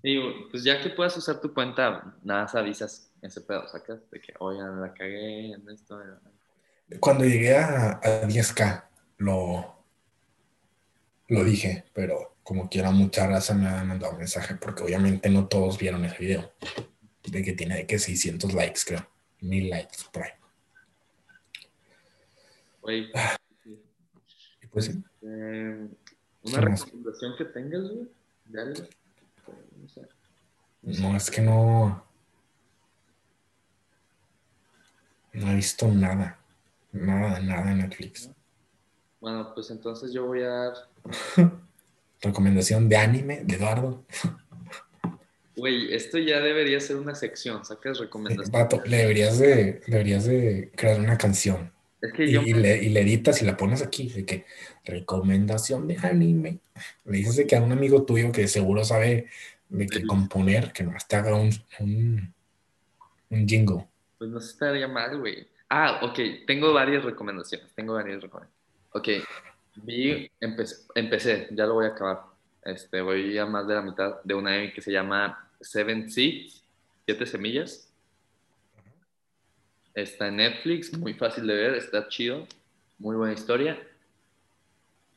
[0.00, 4.20] Digo, pues ya que puedas usar tu cuenta, nada más avisas ese pedo, sacas de
[4.20, 6.00] que, oigan, la cagué en esto.
[7.00, 8.84] Cuando llegué a, a 10K,
[9.18, 9.84] lo,
[11.28, 15.76] lo dije, pero como quiera mucha raza me ha mandado mensaje, porque obviamente no todos
[15.78, 16.52] vieron ese video,
[17.24, 19.06] de que tiene de que 600 likes, creo,
[19.40, 20.30] 1000 likes por ahí.
[22.82, 23.12] Güey,
[24.62, 25.88] Y pues sí, eh,
[26.42, 28.08] ¿Qué una recomendación que tengas, güey,
[28.46, 28.82] de algo.
[29.76, 30.08] No sé.
[30.82, 32.04] no es que no.
[35.32, 36.38] No he visto nada,
[36.92, 38.30] nada, nada en Netflix.
[39.20, 40.74] Bueno, pues entonces yo voy a dar.
[42.22, 44.04] Recomendación de anime de Eduardo.
[45.60, 48.50] Güey, esto ya debería ser una sección, sacas recomendaciones.
[48.50, 51.70] Vato, le deberías de, deberías de crear una canción.
[52.00, 52.40] Es que Y, yo.
[52.40, 54.46] y le, y le editas y la pones aquí, de que
[54.86, 56.60] recomendación de anime.
[57.04, 59.26] Le dices de que a un amigo tuyo que seguro sabe
[59.68, 60.06] de que Sí.
[60.06, 62.32] componer, que nomás te haga un, un,
[63.28, 63.86] un jingle.
[64.16, 65.46] Pues no se estaría mal, güey.
[65.68, 67.70] Ah, ok, tengo varias recomendaciones.
[67.74, 68.66] Tengo varias recomendaciones.
[68.92, 69.08] Ok,
[69.84, 72.22] vi, empecé, empecé, ya lo voy a acabar.
[72.64, 76.64] Este, voy a más de la mitad de una anime que se llama Seven Seeds,
[77.06, 77.92] Siete Semillas.
[79.94, 82.46] Está en Netflix, muy fácil de ver, está chido,
[82.98, 83.78] muy buena historia.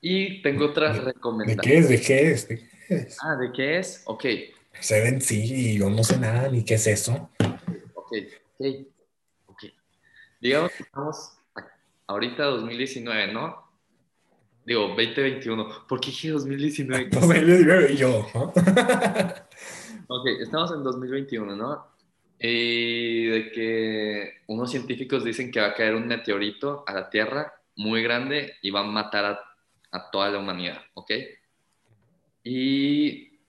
[0.01, 1.61] Y tengo otra ¿De recomendación.
[1.61, 1.89] qué es?
[1.89, 2.47] ¿De qué es?
[2.47, 3.17] ¿De qué es?
[3.21, 4.01] Ah, ¿de qué es?
[4.05, 4.25] Ok,
[4.79, 7.29] Seven sí, y yo no sé nada ni qué es eso.
[7.93, 8.11] ok,
[8.57, 8.65] ok,
[9.45, 9.63] ok.
[10.41, 11.37] Digamos que estamos
[12.07, 13.63] ahorita 2019, ¿no?
[14.65, 15.87] Digo, 2021.
[15.87, 17.93] ¿Por qué dije 2019?
[17.93, 18.53] Y yo, ¿no?
[20.07, 21.87] Ok, estamos en 2021, ¿no?
[22.39, 27.53] Y de que unos científicos dicen que va a caer un meteorito a la Tierra
[27.77, 29.39] muy grande y va a matar a,
[29.91, 31.11] a toda la humanidad, ¿ok?
[32.43, 33.39] Y,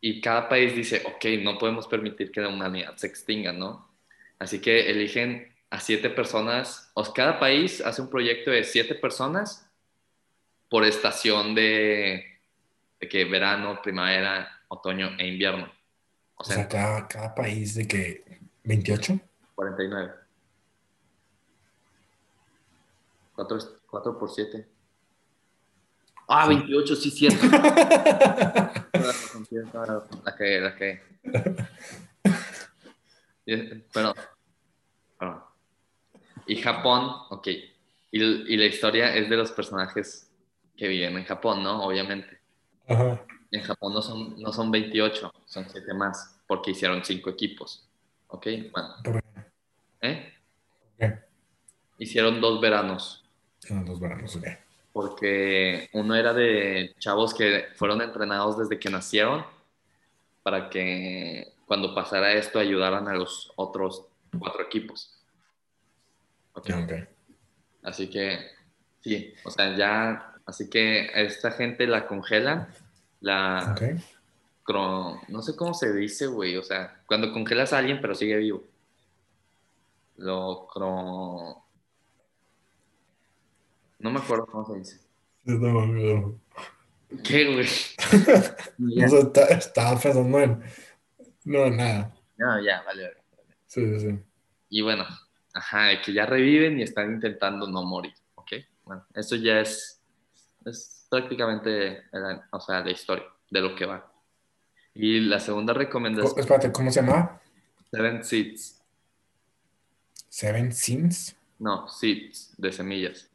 [0.00, 3.90] y cada país dice, ok, no podemos permitir que la humanidad se extinga, ¿no?
[4.38, 9.68] Así que eligen a siete personas, o cada país hace un proyecto de siete personas
[10.68, 12.24] por estación de,
[13.00, 15.75] de que verano, primavera, otoño e invierno.
[16.36, 19.18] O O sea, sea, cada, cada país de que 28.
[19.54, 20.12] 49.
[23.34, 24.66] 4, por 7.
[26.28, 27.46] Ah, 28, sí, cierto.
[30.24, 31.00] La que, la que.
[33.44, 34.14] Pero, perdón.
[36.46, 37.46] Y Japón, ok.
[37.46, 40.30] Y, y la historia es de los personajes
[40.76, 41.84] que viven en Japón, ¿no?
[41.84, 42.40] Obviamente.
[42.88, 43.24] Ajá.
[43.56, 47.88] En Japón no son, no son 28, son 7 más, porque hicieron 5 equipos.
[48.28, 48.46] ¿Ok?
[48.72, 49.22] Bueno, ¿Por
[50.02, 50.32] ¿eh?
[50.98, 51.18] qué?
[51.98, 53.24] Hicieron dos veranos,
[53.70, 54.44] No, los veranos, ok.
[54.92, 59.46] porque uno era de chavos que fueron entrenados desde que nacieron
[60.42, 64.06] para que cuando pasara esto ayudaran a los otros
[64.38, 65.18] cuatro equipos.
[66.52, 66.70] ¿Ok?
[66.84, 66.92] Ok.
[67.82, 68.50] Así que,
[69.00, 72.68] sí, o sea, ya, así que esta gente la congelan,
[73.26, 73.82] la, Ok.
[74.64, 78.36] cro- no sé cómo se dice, güey, o sea, cuando congelas a alguien pero sigue
[78.36, 78.64] vivo.
[80.16, 81.62] Lo cro...
[83.98, 85.00] No me acuerdo cómo se dice.
[85.44, 86.38] No, no,
[87.24, 87.66] ¿Qué, güey?
[88.78, 90.62] no sé, está- estaba pensando en.
[91.44, 92.14] No, nada.
[92.36, 93.16] No, ya, vale, vale.
[93.66, 94.18] Sí, sí, sí.
[94.68, 95.04] Y bueno,
[95.54, 98.52] ajá, que ya reviven y están intentando no morir, ¿ok?
[98.84, 99.95] Bueno, eso ya es,
[100.66, 104.12] es prácticamente, la- o sea, la historia de lo que va.
[104.94, 107.40] Y la segunda Co- recomendación, espérate, ¿cómo se llama?
[107.90, 108.82] Seven Seeds.
[110.28, 111.34] Seven Sims.
[111.58, 113.30] No, seeds, de semillas.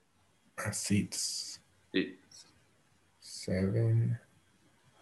[0.57, 1.59] Ah, Seeds.
[1.91, 2.45] Seeds.
[3.19, 4.19] Seven.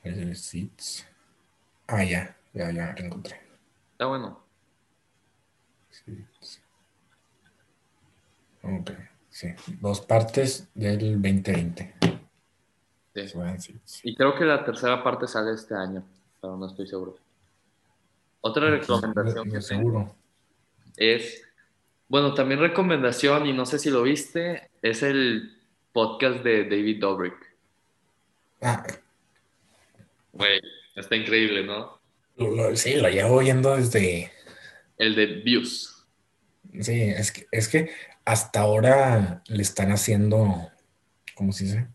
[0.04, 1.06] eh, Seeds.
[1.88, 3.42] Ah, ya, ya, ya, lo encontré.
[3.92, 4.42] Está bueno.
[5.90, 6.62] Seeds.
[8.64, 8.92] Ok,
[9.30, 9.48] sí.
[9.82, 11.96] Dos partes del 2020.
[13.28, 13.74] Sí.
[14.04, 16.04] Y creo que la tercera parte sale este año,
[16.42, 17.18] pero no estoy seguro.
[18.42, 20.16] Otra recomendación que seguro.
[20.98, 21.44] es,
[22.08, 25.58] bueno, también recomendación, y no sé si lo viste, es el
[25.92, 27.36] podcast de David Dobrik.
[28.62, 28.86] Ah,
[30.32, 30.60] Güey,
[30.96, 32.00] está increíble, ¿no?
[32.38, 34.32] lo- sí, lo llevo oyendo desde.
[34.98, 36.06] El de Views.
[36.82, 37.92] Sí, es que, es que
[38.26, 40.70] hasta ahora le están haciendo,
[41.36, 41.88] ¿cómo se dice?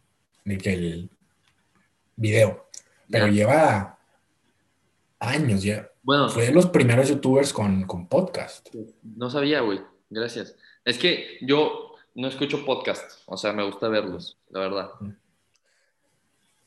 [0.45, 1.11] De que el
[2.17, 2.69] video,
[3.11, 3.99] pero lleva
[5.19, 5.91] años ya.
[6.03, 8.69] Bueno, Fue de los primeros youtubers con, con podcast.
[9.03, 9.81] no sabía, güey.
[10.11, 10.55] Gracias.
[10.85, 14.91] Es que yo no escucho podcast, o sea, me gusta verlos, la verdad.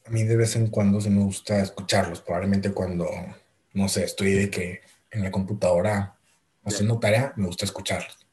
[0.06, 3.08] A mí de vez en cuando sí me gusta escucharlos, probablemente cuando,
[3.74, 4.82] no sé, estoy de que
[5.12, 6.18] en la computadora
[6.66, 8.26] haciendo tarea, me gusta escucharlos.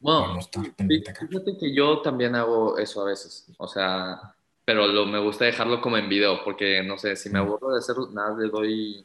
[0.00, 4.34] Bueno, no fíjate que yo también hago eso a veces, o sea,
[4.68, 7.78] pero lo, me gusta dejarlo como en video, porque no sé, si me aburro de
[7.78, 9.02] hacer nada, le doy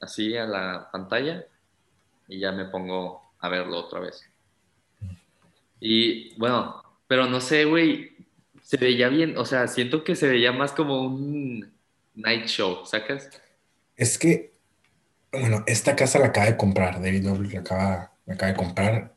[0.00, 1.44] así a la pantalla
[2.26, 4.26] y ya me pongo a verlo otra vez.
[5.78, 8.16] Y bueno, pero no sé, güey,
[8.62, 11.70] se veía bien, o sea, siento que se veía más como un
[12.14, 13.28] night show, ¿sacas?
[13.96, 14.54] Es que,
[15.32, 19.14] bueno, esta casa la acaba de comprar, David Dobrik la acaba, la acaba de comprar,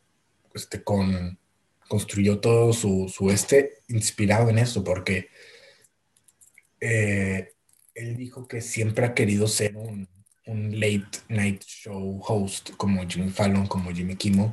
[0.54, 1.40] este, con,
[1.88, 5.30] construyó todo su, su este inspirado en eso, porque
[6.80, 7.54] eh,
[7.96, 10.08] él dijo que siempre ha querido ser un,
[10.46, 14.52] un late night show host, como Jimmy Fallon, como Jimmy Kimmel,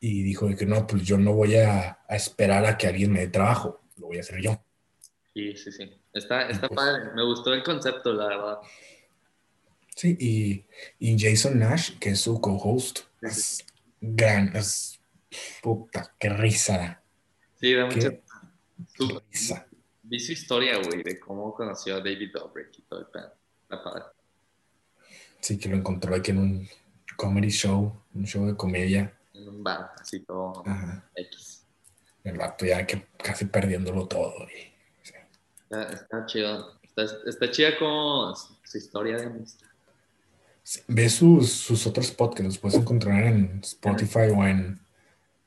[0.00, 3.20] y dijo que no, pues yo no voy a, a esperar a que alguien me
[3.20, 4.60] dé trabajo, lo voy a hacer yo.
[5.34, 5.90] Sí, sí, sí.
[6.12, 8.58] Está, está Pues- padre, me gustó el concepto, la verdad.
[9.94, 10.64] Sí, y,
[10.98, 13.64] y Jason Nash, que es su co-host, es
[14.00, 15.00] gran, es
[15.62, 17.02] puta, qué risa,
[17.58, 18.12] Sí, da mucha...
[19.30, 19.66] risa.
[20.08, 23.32] Vi su historia, güey, de cómo conoció a David Dobrik y todo el pedo.
[23.62, 24.04] Está padre.
[25.40, 26.68] Sí, que lo encontró aquí en un
[27.16, 29.12] comedy show, un show de comedia.
[29.34, 31.10] En un bar, así todo Ajá.
[31.14, 31.66] X.
[32.22, 34.32] El vato ya que casi perdiéndolo todo.
[35.02, 35.12] sí.
[35.64, 36.80] Está, está chido.
[36.82, 39.66] Está, está chida como su historia de amistad.
[40.62, 44.80] Sí, Ve sus, sus otros podcasts, los puedes encontrar en Spotify o en,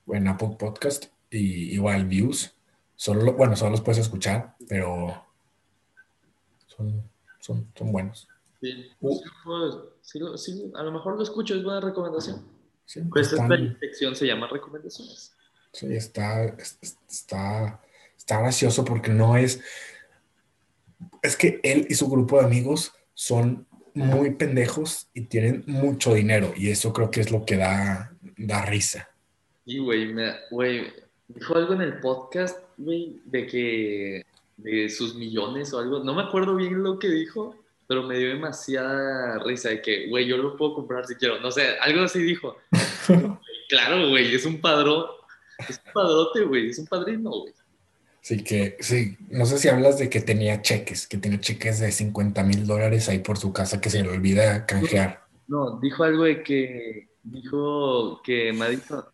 [0.06, 2.54] o en Apple Podcast y igual Views.
[3.00, 5.26] Solo, lo- bueno, solo los puedes escuchar, pero
[6.68, 7.02] son,
[7.40, 8.28] son, son buenos.
[8.60, 9.22] Sí, pues,
[10.02, 12.46] sí sí, a lo mejor lo escucho, es buena recomendación.
[12.84, 13.48] Sí, Pues esta
[13.80, 15.34] sección se llama recomendaciones.
[15.72, 17.80] Sí, está, es- es- está,
[18.18, 19.62] está gracioso porque no es.
[21.22, 26.52] Es que él y su grupo de amigos son muy pendejos y tienen mucho dinero,
[26.54, 29.08] y eso creo que es lo que da, da risa.
[29.64, 30.14] Y, güey,
[30.52, 30.92] güey,
[31.30, 34.26] dijo algo en el podcast, güey, de que
[34.58, 36.04] de sus millones o algo.
[36.04, 37.56] No me acuerdo bien lo que dijo,
[37.88, 41.40] pero me dio demasiada risa de que, güey, yo lo puedo comprar si quiero.
[41.40, 42.58] No sé, algo así dijo.
[43.70, 45.06] Claro, güey, es un padrón.
[45.68, 47.54] Es un padrote, güey, es un padrino, güey.
[48.20, 51.92] Así que, sí, no sé si hablas de que tenía cheques, que tenía cheques de
[51.92, 55.24] 50 mil dólares ahí por su casa que se le olvida canjear.
[55.48, 59.06] No, dijo algo de que, dijo que Madison,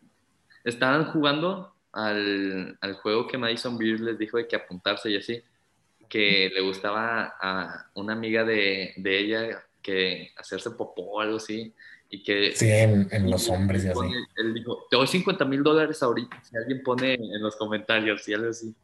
[0.64, 5.42] estaban jugando al, al juego que Madison Beer les dijo de que apuntarse y así,
[6.08, 11.72] que le gustaba a una amiga de, de ella que hacerse popó o algo así,
[12.10, 12.52] y que...
[12.54, 14.06] Sí, en, en los hombres y así.
[14.36, 18.34] él dijo, te doy 50 mil dólares ahorita, si alguien pone en los comentarios y
[18.34, 18.74] algo así.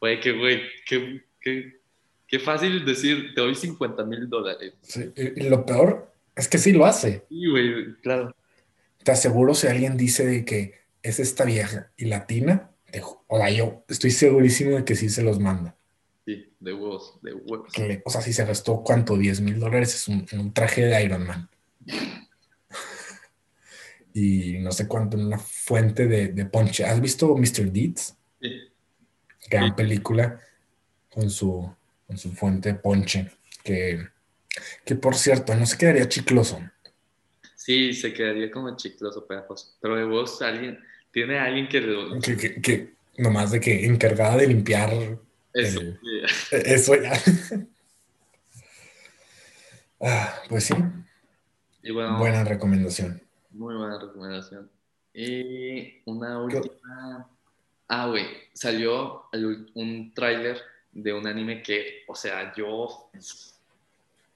[0.00, 1.80] Güey, que güey, qué, qué,
[2.26, 4.72] qué fácil decir, te doy 50 mil dólares.
[4.80, 7.26] Sí, y lo peor es que sí lo hace.
[7.28, 8.34] Sí, güey, claro.
[9.04, 12.70] Te aseguro si alguien dice de que es esta vieja y latina,
[13.26, 15.76] o sea, yo estoy segurísimo de que sí se los manda.
[16.24, 17.72] Sí, de huevos, de huevos.
[17.72, 21.02] Que o sea, si se gastó cuánto, 10 mil dólares es un, un traje de
[21.04, 21.48] Iron Man.
[24.14, 26.84] y no sé cuánto en una fuente de, de ponche.
[26.84, 27.70] ¿Has visto Mr.
[27.70, 28.16] Deeds?
[28.40, 28.50] Sí.
[29.50, 29.72] Gran Sí.
[29.76, 30.40] película
[31.10, 31.70] con su,
[32.06, 33.30] con su fuente de ponche.
[33.62, 34.06] Que,
[34.84, 36.58] que por cierto, no se quedaría chicloso.
[37.54, 39.76] Sí, se quedaría como chicloso, pegajoso.
[39.80, 40.78] Pero de huevos, alguien,
[41.12, 42.20] tiene alguien que lo...
[42.20, 44.90] Que, que, que nomás de que encargada de limpiar
[45.52, 46.56] Eso, el- sí.
[46.64, 47.12] eso ya.
[50.00, 50.74] Ah, pues sí,
[51.82, 53.20] Y bueno, buena recomendación.
[53.50, 54.70] muy buena recomendación.
[55.12, 57.28] Y una última...
[57.88, 60.60] Ah, güey, salió el un tráiler
[60.92, 62.68] de un anime que, o sea, yo...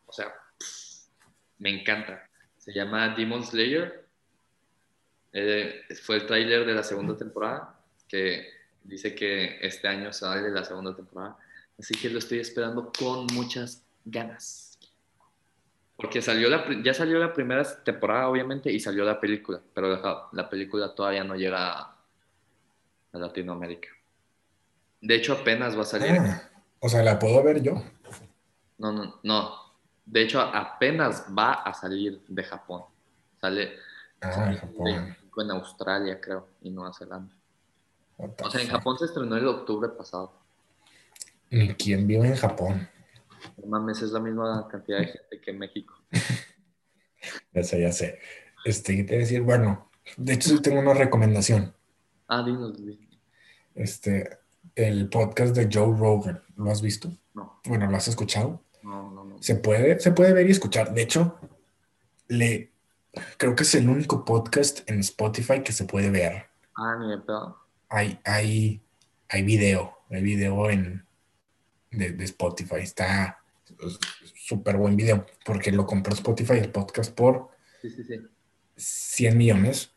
[0.06, 0.34] O sea,
[1.58, 2.28] me encanta.
[2.58, 4.01] Se llama Demon Slayer.
[5.32, 7.78] Eh, fue el tráiler de la segunda temporada,
[8.08, 8.48] que
[8.84, 11.36] dice que este año sale la segunda temporada.
[11.78, 14.78] Así que lo estoy esperando con muchas ganas.
[15.96, 20.28] Porque salió la, ya salió la primera temporada, obviamente, y salió la película, pero la,
[20.32, 21.96] la película todavía no llega a,
[23.12, 23.88] a Latinoamérica.
[25.00, 26.16] De hecho, apenas va a salir.
[26.18, 27.82] Ah, o sea, la puedo ver yo.
[28.78, 29.54] No, no, no.
[30.04, 32.82] De hecho, apenas va a salir de Japón.
[33.40, 33.78] Sale
[34.20, 35.16] Ah, en Japón.
[35.40, 37.34] En Australia, creo, y Nueva Zelanda.
[38.18, 38.68] O sea, en.
[38.68, 40.32] Japón se estrenó el octubre pasado.
[41.50, 42.88] Ni quién vive en Japón.
[43.56, 45.94] No mames, es la misma cantidad de gente que en México.
[47.54, 48.18] Ya sé, ya sé.
[48.64, 49.42] Este, ¿qué te decir?
[49.42, 51.72] Bueno, de hecho, sí tengo una recomendación.
[52.26, 52.98] Ah, dinos, dinos.
[53.76, 54.38] Este,
[54.74, 56.42] el podcast de Joe Rogan.
[56.56, 57.12] ¿Lo has visto?
[57.34, 58.62] No, Bueno, ¿lo has escuchado?
[58.82, 59.40] no, no, no.
[59.40, 60.92] Se puede, se puede ver y escuchar.
[60.92, 61.38] De hecho,
[62.26, 62.71] le,
[63.38, 66.46] creo que es el único podcast en Spotify que se puede ver.
[66.76, 67.58] Ah, ni de pedo.
[67.88, 68.80] Hay, hay,
[69.28, 71.04] hay video, hay video en,
[71.90, 72.76] de, de Spotify.
[72.80, 73.38] Está
[74.34, 77.50] súper buen video porque lo compró Spotify el podcast por
[77.80, 78.14] Sí, sí, sí.
[78.76, 79.92] 100 millones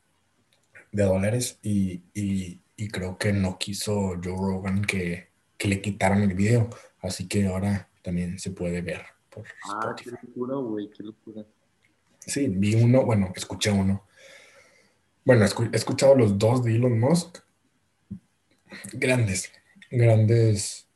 [0.91, 6.21] de dólares y, y- y creo que no quiso Joe Rogan que, que le quitaran
[6.23, 6.69] el video.
[7.01, 11.45] Así que ahora también se puede ver por Ah, qué locura, güey, qué locura.
[12.25, 14.05] Sí, vi uno, bueno, escuché uno.
[15.23, 17.39] Bueno, he escuchado los dos de Elon Musk.
[18.93, 19.51] Grandes,
[19.89, 20.87] grandes.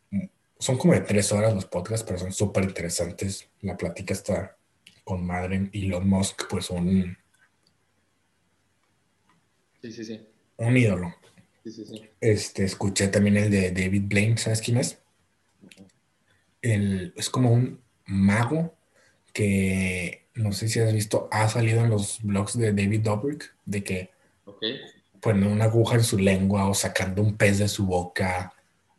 [0.60, 3.48] Son como de tres horas los podcasts, pero son súper interesantes.
[3.62, 4.58] La plática está
[5.04, 5.70] con madre.
[5.74, 7.18] Elon Musk, pues un,
[9.82, 10.28] Sí, sí, sí.
[10.58, 11.16] un ídolo.
[11.64, 12.10] Sí, sí, sí.
[12.20, 15.00] Este, escuché también el de David Blaine, ¿sabes quién es?
[16.62, 18.76] El, es como un mago
[19.34, 23.84] que no sé si has visto, ha salido en los blogs de David Dobrik, de
[23.84, 24.12] que
[24.46, 24.64] Ok.
[25.20, 28.54] pone una aguja en su lengua o sacando un pez de su boca,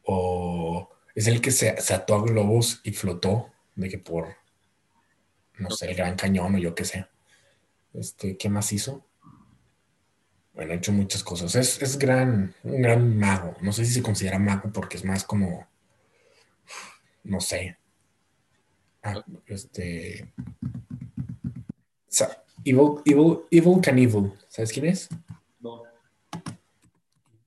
[0.05, 4.29] o es el que se, se ató a globos y flotó, de que por,
[5.59, 7.07] no sé, el Gran Cañón o yo qué sé.
[7.95, 9.05] Este, ¿qué más hizo?
[10.53, 11.55] Bueno, ha hecho muchas cosas.
[11.55, 13.57] Es, es gran, un gran mago.
[13.63, 15.67] No sé si se considera mago porque es más como,
[17.25, 17.79] no sé.
[19.03, 20.33] Ah, este.
[22.11, 24.33] Sa- Evil, Evil, Evil Knievel.
[24.49, 25.09] ¿Sabes quién es?
[25.61, 25.85] No.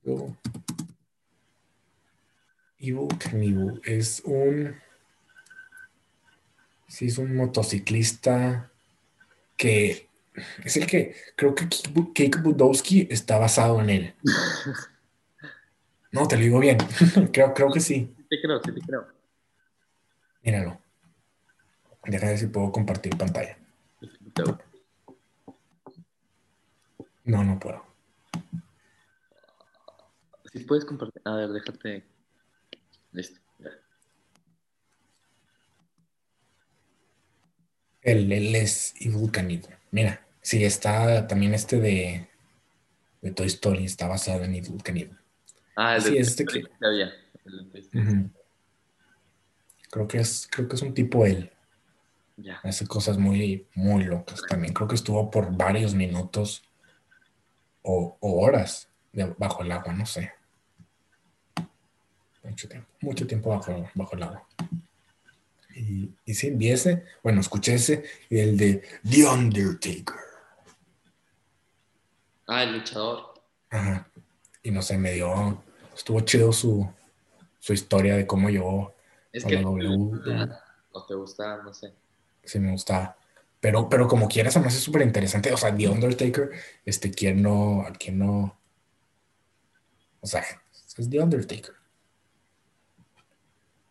[0.02, 0.36] Evil,
[2.80, 4.74] Evil Knievel es un.
[6.88, 8.70] Sí, es un motociclista
[9.56, 10.08] que
[10.64, 14.14] es el que creo que Kick Budowski está basado en él.
[16.12, 16.78] No, te lo digo bien.
[17.32, 18.12] creo, creo que sí.
[18.16, 19.06] Sí te creo, sí te creo.
[20.42, 20.80] Míralo.
[22.04, 23.56] Deja de ver si puedo compartir pantalla.
[27.24, 27.84] No, no puedo.
[30.52, 31.22] Si puedes compartir.
[31.24, 32.04] A ver, déjate.
[33.12, 33.40] Listo.
[38.02, 39.74] Él, él es Evil Knievel.
[39.90, 42.28] Mira, sí, está también este de,
[43.22, 45.16] de Toy Story, está basado en Evil Knievel.
[45.76, 47.10] Ah, el Sí, de es este que- había.
[47.46, 48.30] El de-.
[49.90, 51.50] Creo que es, creo que es un tipo él.
[52.36, 52.58] Ya.
[52.62, 54.74] Hace cosas muy, muy locas también.
[54.74, 56.62] Creo que estuvo por varios minutos
[57.82, 60.32] o, o horas de- bajo el agua, no sé.
[62.42, 64.46] Mucho tiempo, mucho tiempo bajo, bajo el agua.
[65.74, 70.20] Y, y sí, vi ese, bueno, escuché ese y el de The Undertaker.
[72.46, 73.40] Ah, el luchador.
[73.70, 74.06] Ajá.
[74.62, 75.62] Y no sé, me dio,
[75.94, 76.88] estuvo chido su,
[77.58, 78.94] su historia de cómo llegó
[79.32, 80.60] Es a que la W.
[80.92, 81.92] o te gusta, no sé.
[82.44, 83.16] Sí, me gustaba.
[83.60, 85.52] Pero, pero como quieras, me hace súper interesante.
[85.52, 86.50] O sea, The Undertaker,
[86.84, 88.58] este, ¿quién no, quién no?
[90.20, 90.44] O sea,
[90.98, 91.74] es The Undertaker.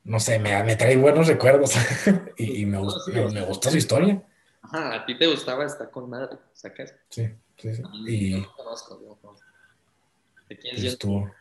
[0.03, 1.73] No sé, me, me trae buenos recuerdos.
[2.37, 4.21] y y me, gusta, me, me gusta su historia.
[4.61, 6.37] Ajá, a ti te gustaba estar con madre.
[6.53, 6.93] ¿Sacas?
[7.09, 7.83] Sí, sí, sí.
[8.07, 9.47] Y no lo conozco, no lo conozco.
[10.49, 11.31] ¿De quién es estuvo,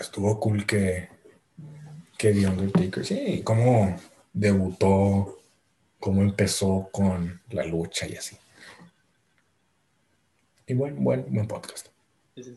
[0.00, 1.08] estuvo cool que,
[2.18, 3.96] que The Undertaker, sí, cómo
[4.36, 5.38] debutó,
[5.98, 8.36] cómo empezó con la lucha y así.
[10.66, 11.88] Y buen, buen, buen podcast.
[12.36, 12.54] Sí.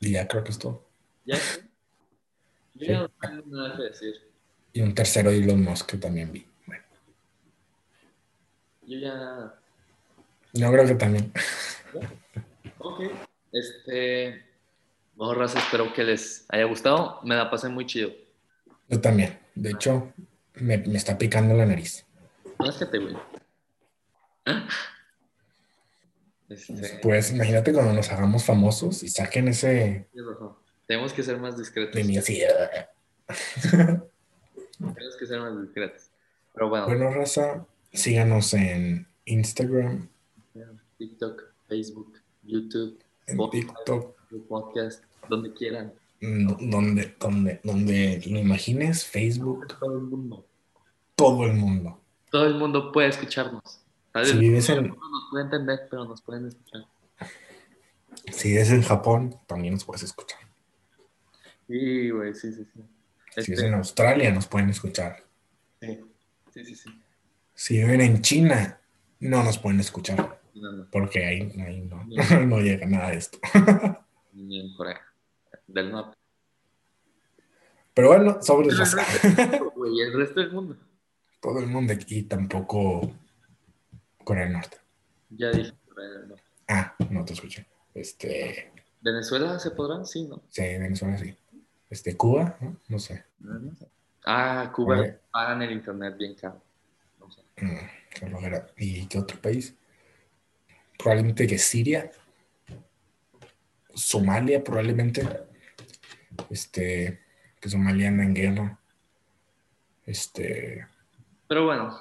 [0.00, 0.84] Y ya creo que es todo.
[1.24, 1.36] ¿Ya?
[1.36, 1.40] Yo
[2.78, 2.86] Sí.
[2.86, 4.14] ya no tengo nada que decir.
[4.72, 6.46] Y un tercero de Elon Musk que también vi.
[6.66, 6.84] Bueno,
[8.86, 9.54] Yo ya.
[10.52, 11.32] yo creo que también.
[12.80, 13.00] Ok.
[13.50, 14.44] Este.
[15.18, 17.20] Raza, espero que les haya gustado.
[17.24, 18.12] Me la pasé muy chido.
[18.88, 19.38] Yo también.
[19.54, 20.12] De hecho,
[20.54, 22.04] me, me está picando la nariz.
[22.58, 23.16] Ráscate, güey.
[26.48, 26.72] Este.
[26.72, 30.08] Después, imagínate cuando nos hagamos famosos y saquen ese.
[30.86, 32.00] Tenemos que ser más discretos.
[32.18, 32.40] así.
[34.78, 36.10] Tenemos que ser más discretos.
[36.54, 40.08] Pero bueno, Bueno, raza, síganos en Instagram,
[40.96, 44.16] TikTok, Facebook, YouTube, en Spotify, TikTok,
[44.48, 45.92] podcast, donde quieran.
[46.20, 50.46] Donde, donde, donde lo imagines, Facebook, Todo el mundo.
[51.14, 52.00] todo el mundo.
[52.30, 53.80] Todo el mundo puede escucharnos.
[54.24, 56.82] Si vives en, no nos puede entender, pero nos pueden escuchar.
[58.32, 60.40] si vives en Japón, también nos puedes escuchar.
[61.68, 62.80] Sí, güey, sí, sí, sí.
[63.34, 65.22] Si Este, vives en Australia, nos pueden escuchar.
[65.80, 66.00] sí,
[66.52, 66.90] sí, sí, sí.
[67.54, 68.80] Si viven en China,
[69.20, 70.40] no nos pueden escuchar.
[70.54, 72.04] No, no, Porque ahí, ahí no,
[72.46, 73.38] no llega nada de esto.
[74.32, 75.00] ni en Corea
[75.68, 76.16] del Norte.
[77.94, 78.96] Pero bueno, sobre el resto
[79.26, 80.76] el resto del mundo.
[81.40, 83.12] todo el mundo aquí, tampoco
[84.24, 84.78] Corea del Norte.
[85.30, 86.44] Ya dije Corea del Norte.
[86.68, 87.66] Ah, no te escuché.
[87.94, 90.04] Este, ¿Venezuela se podrá?
[90.04, 90.42] Sí, ¿no?
[90.48, 91.34] sí, Venezuela sí.
[91.90, 92.76] Este, Cuba, ¿no?
[92.88, 93.24] No sé.
[93.40, 93.86] No, no sé.
[94.24, 95.18] Ah, Cuba Oye.
[95.30, 96.60] pagan el internet bien caro.
[97.18, 97.42] No sé.
[97.56, 97.98] Mm.
[98.76, 99.74] ¿Y qué otro país?
[100.98, 102.10] Probablemente que Siria.
[103.94, 105.47] Somalia, probablemente.
[106.50, 107.20] Este,
[107.60, 108.78] que Somalia anda en guerra.
[110.06, 110.86] Este,
[111.48, 111.98] Pero bueno,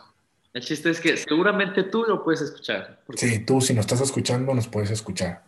[0.54, 3.02] el chiste es que seguramente tú lo puedes escuchar.
[3.06, 5.44] porque- sí, tú si nos estás escuchando, nos puedes escuchar.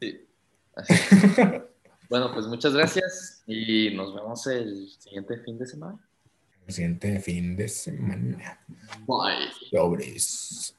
[0.00, 0.26] Sí.
[0.74, 0.94] Así.
[2.08, 5.98] bueno, pues muchas gracias y nos vemos el siguiente fin de semana.
[6.66, 8.58] El siguiente fin de semana.
[9.06, 9.50] Bye.
[9.70, 10.74] Sobres.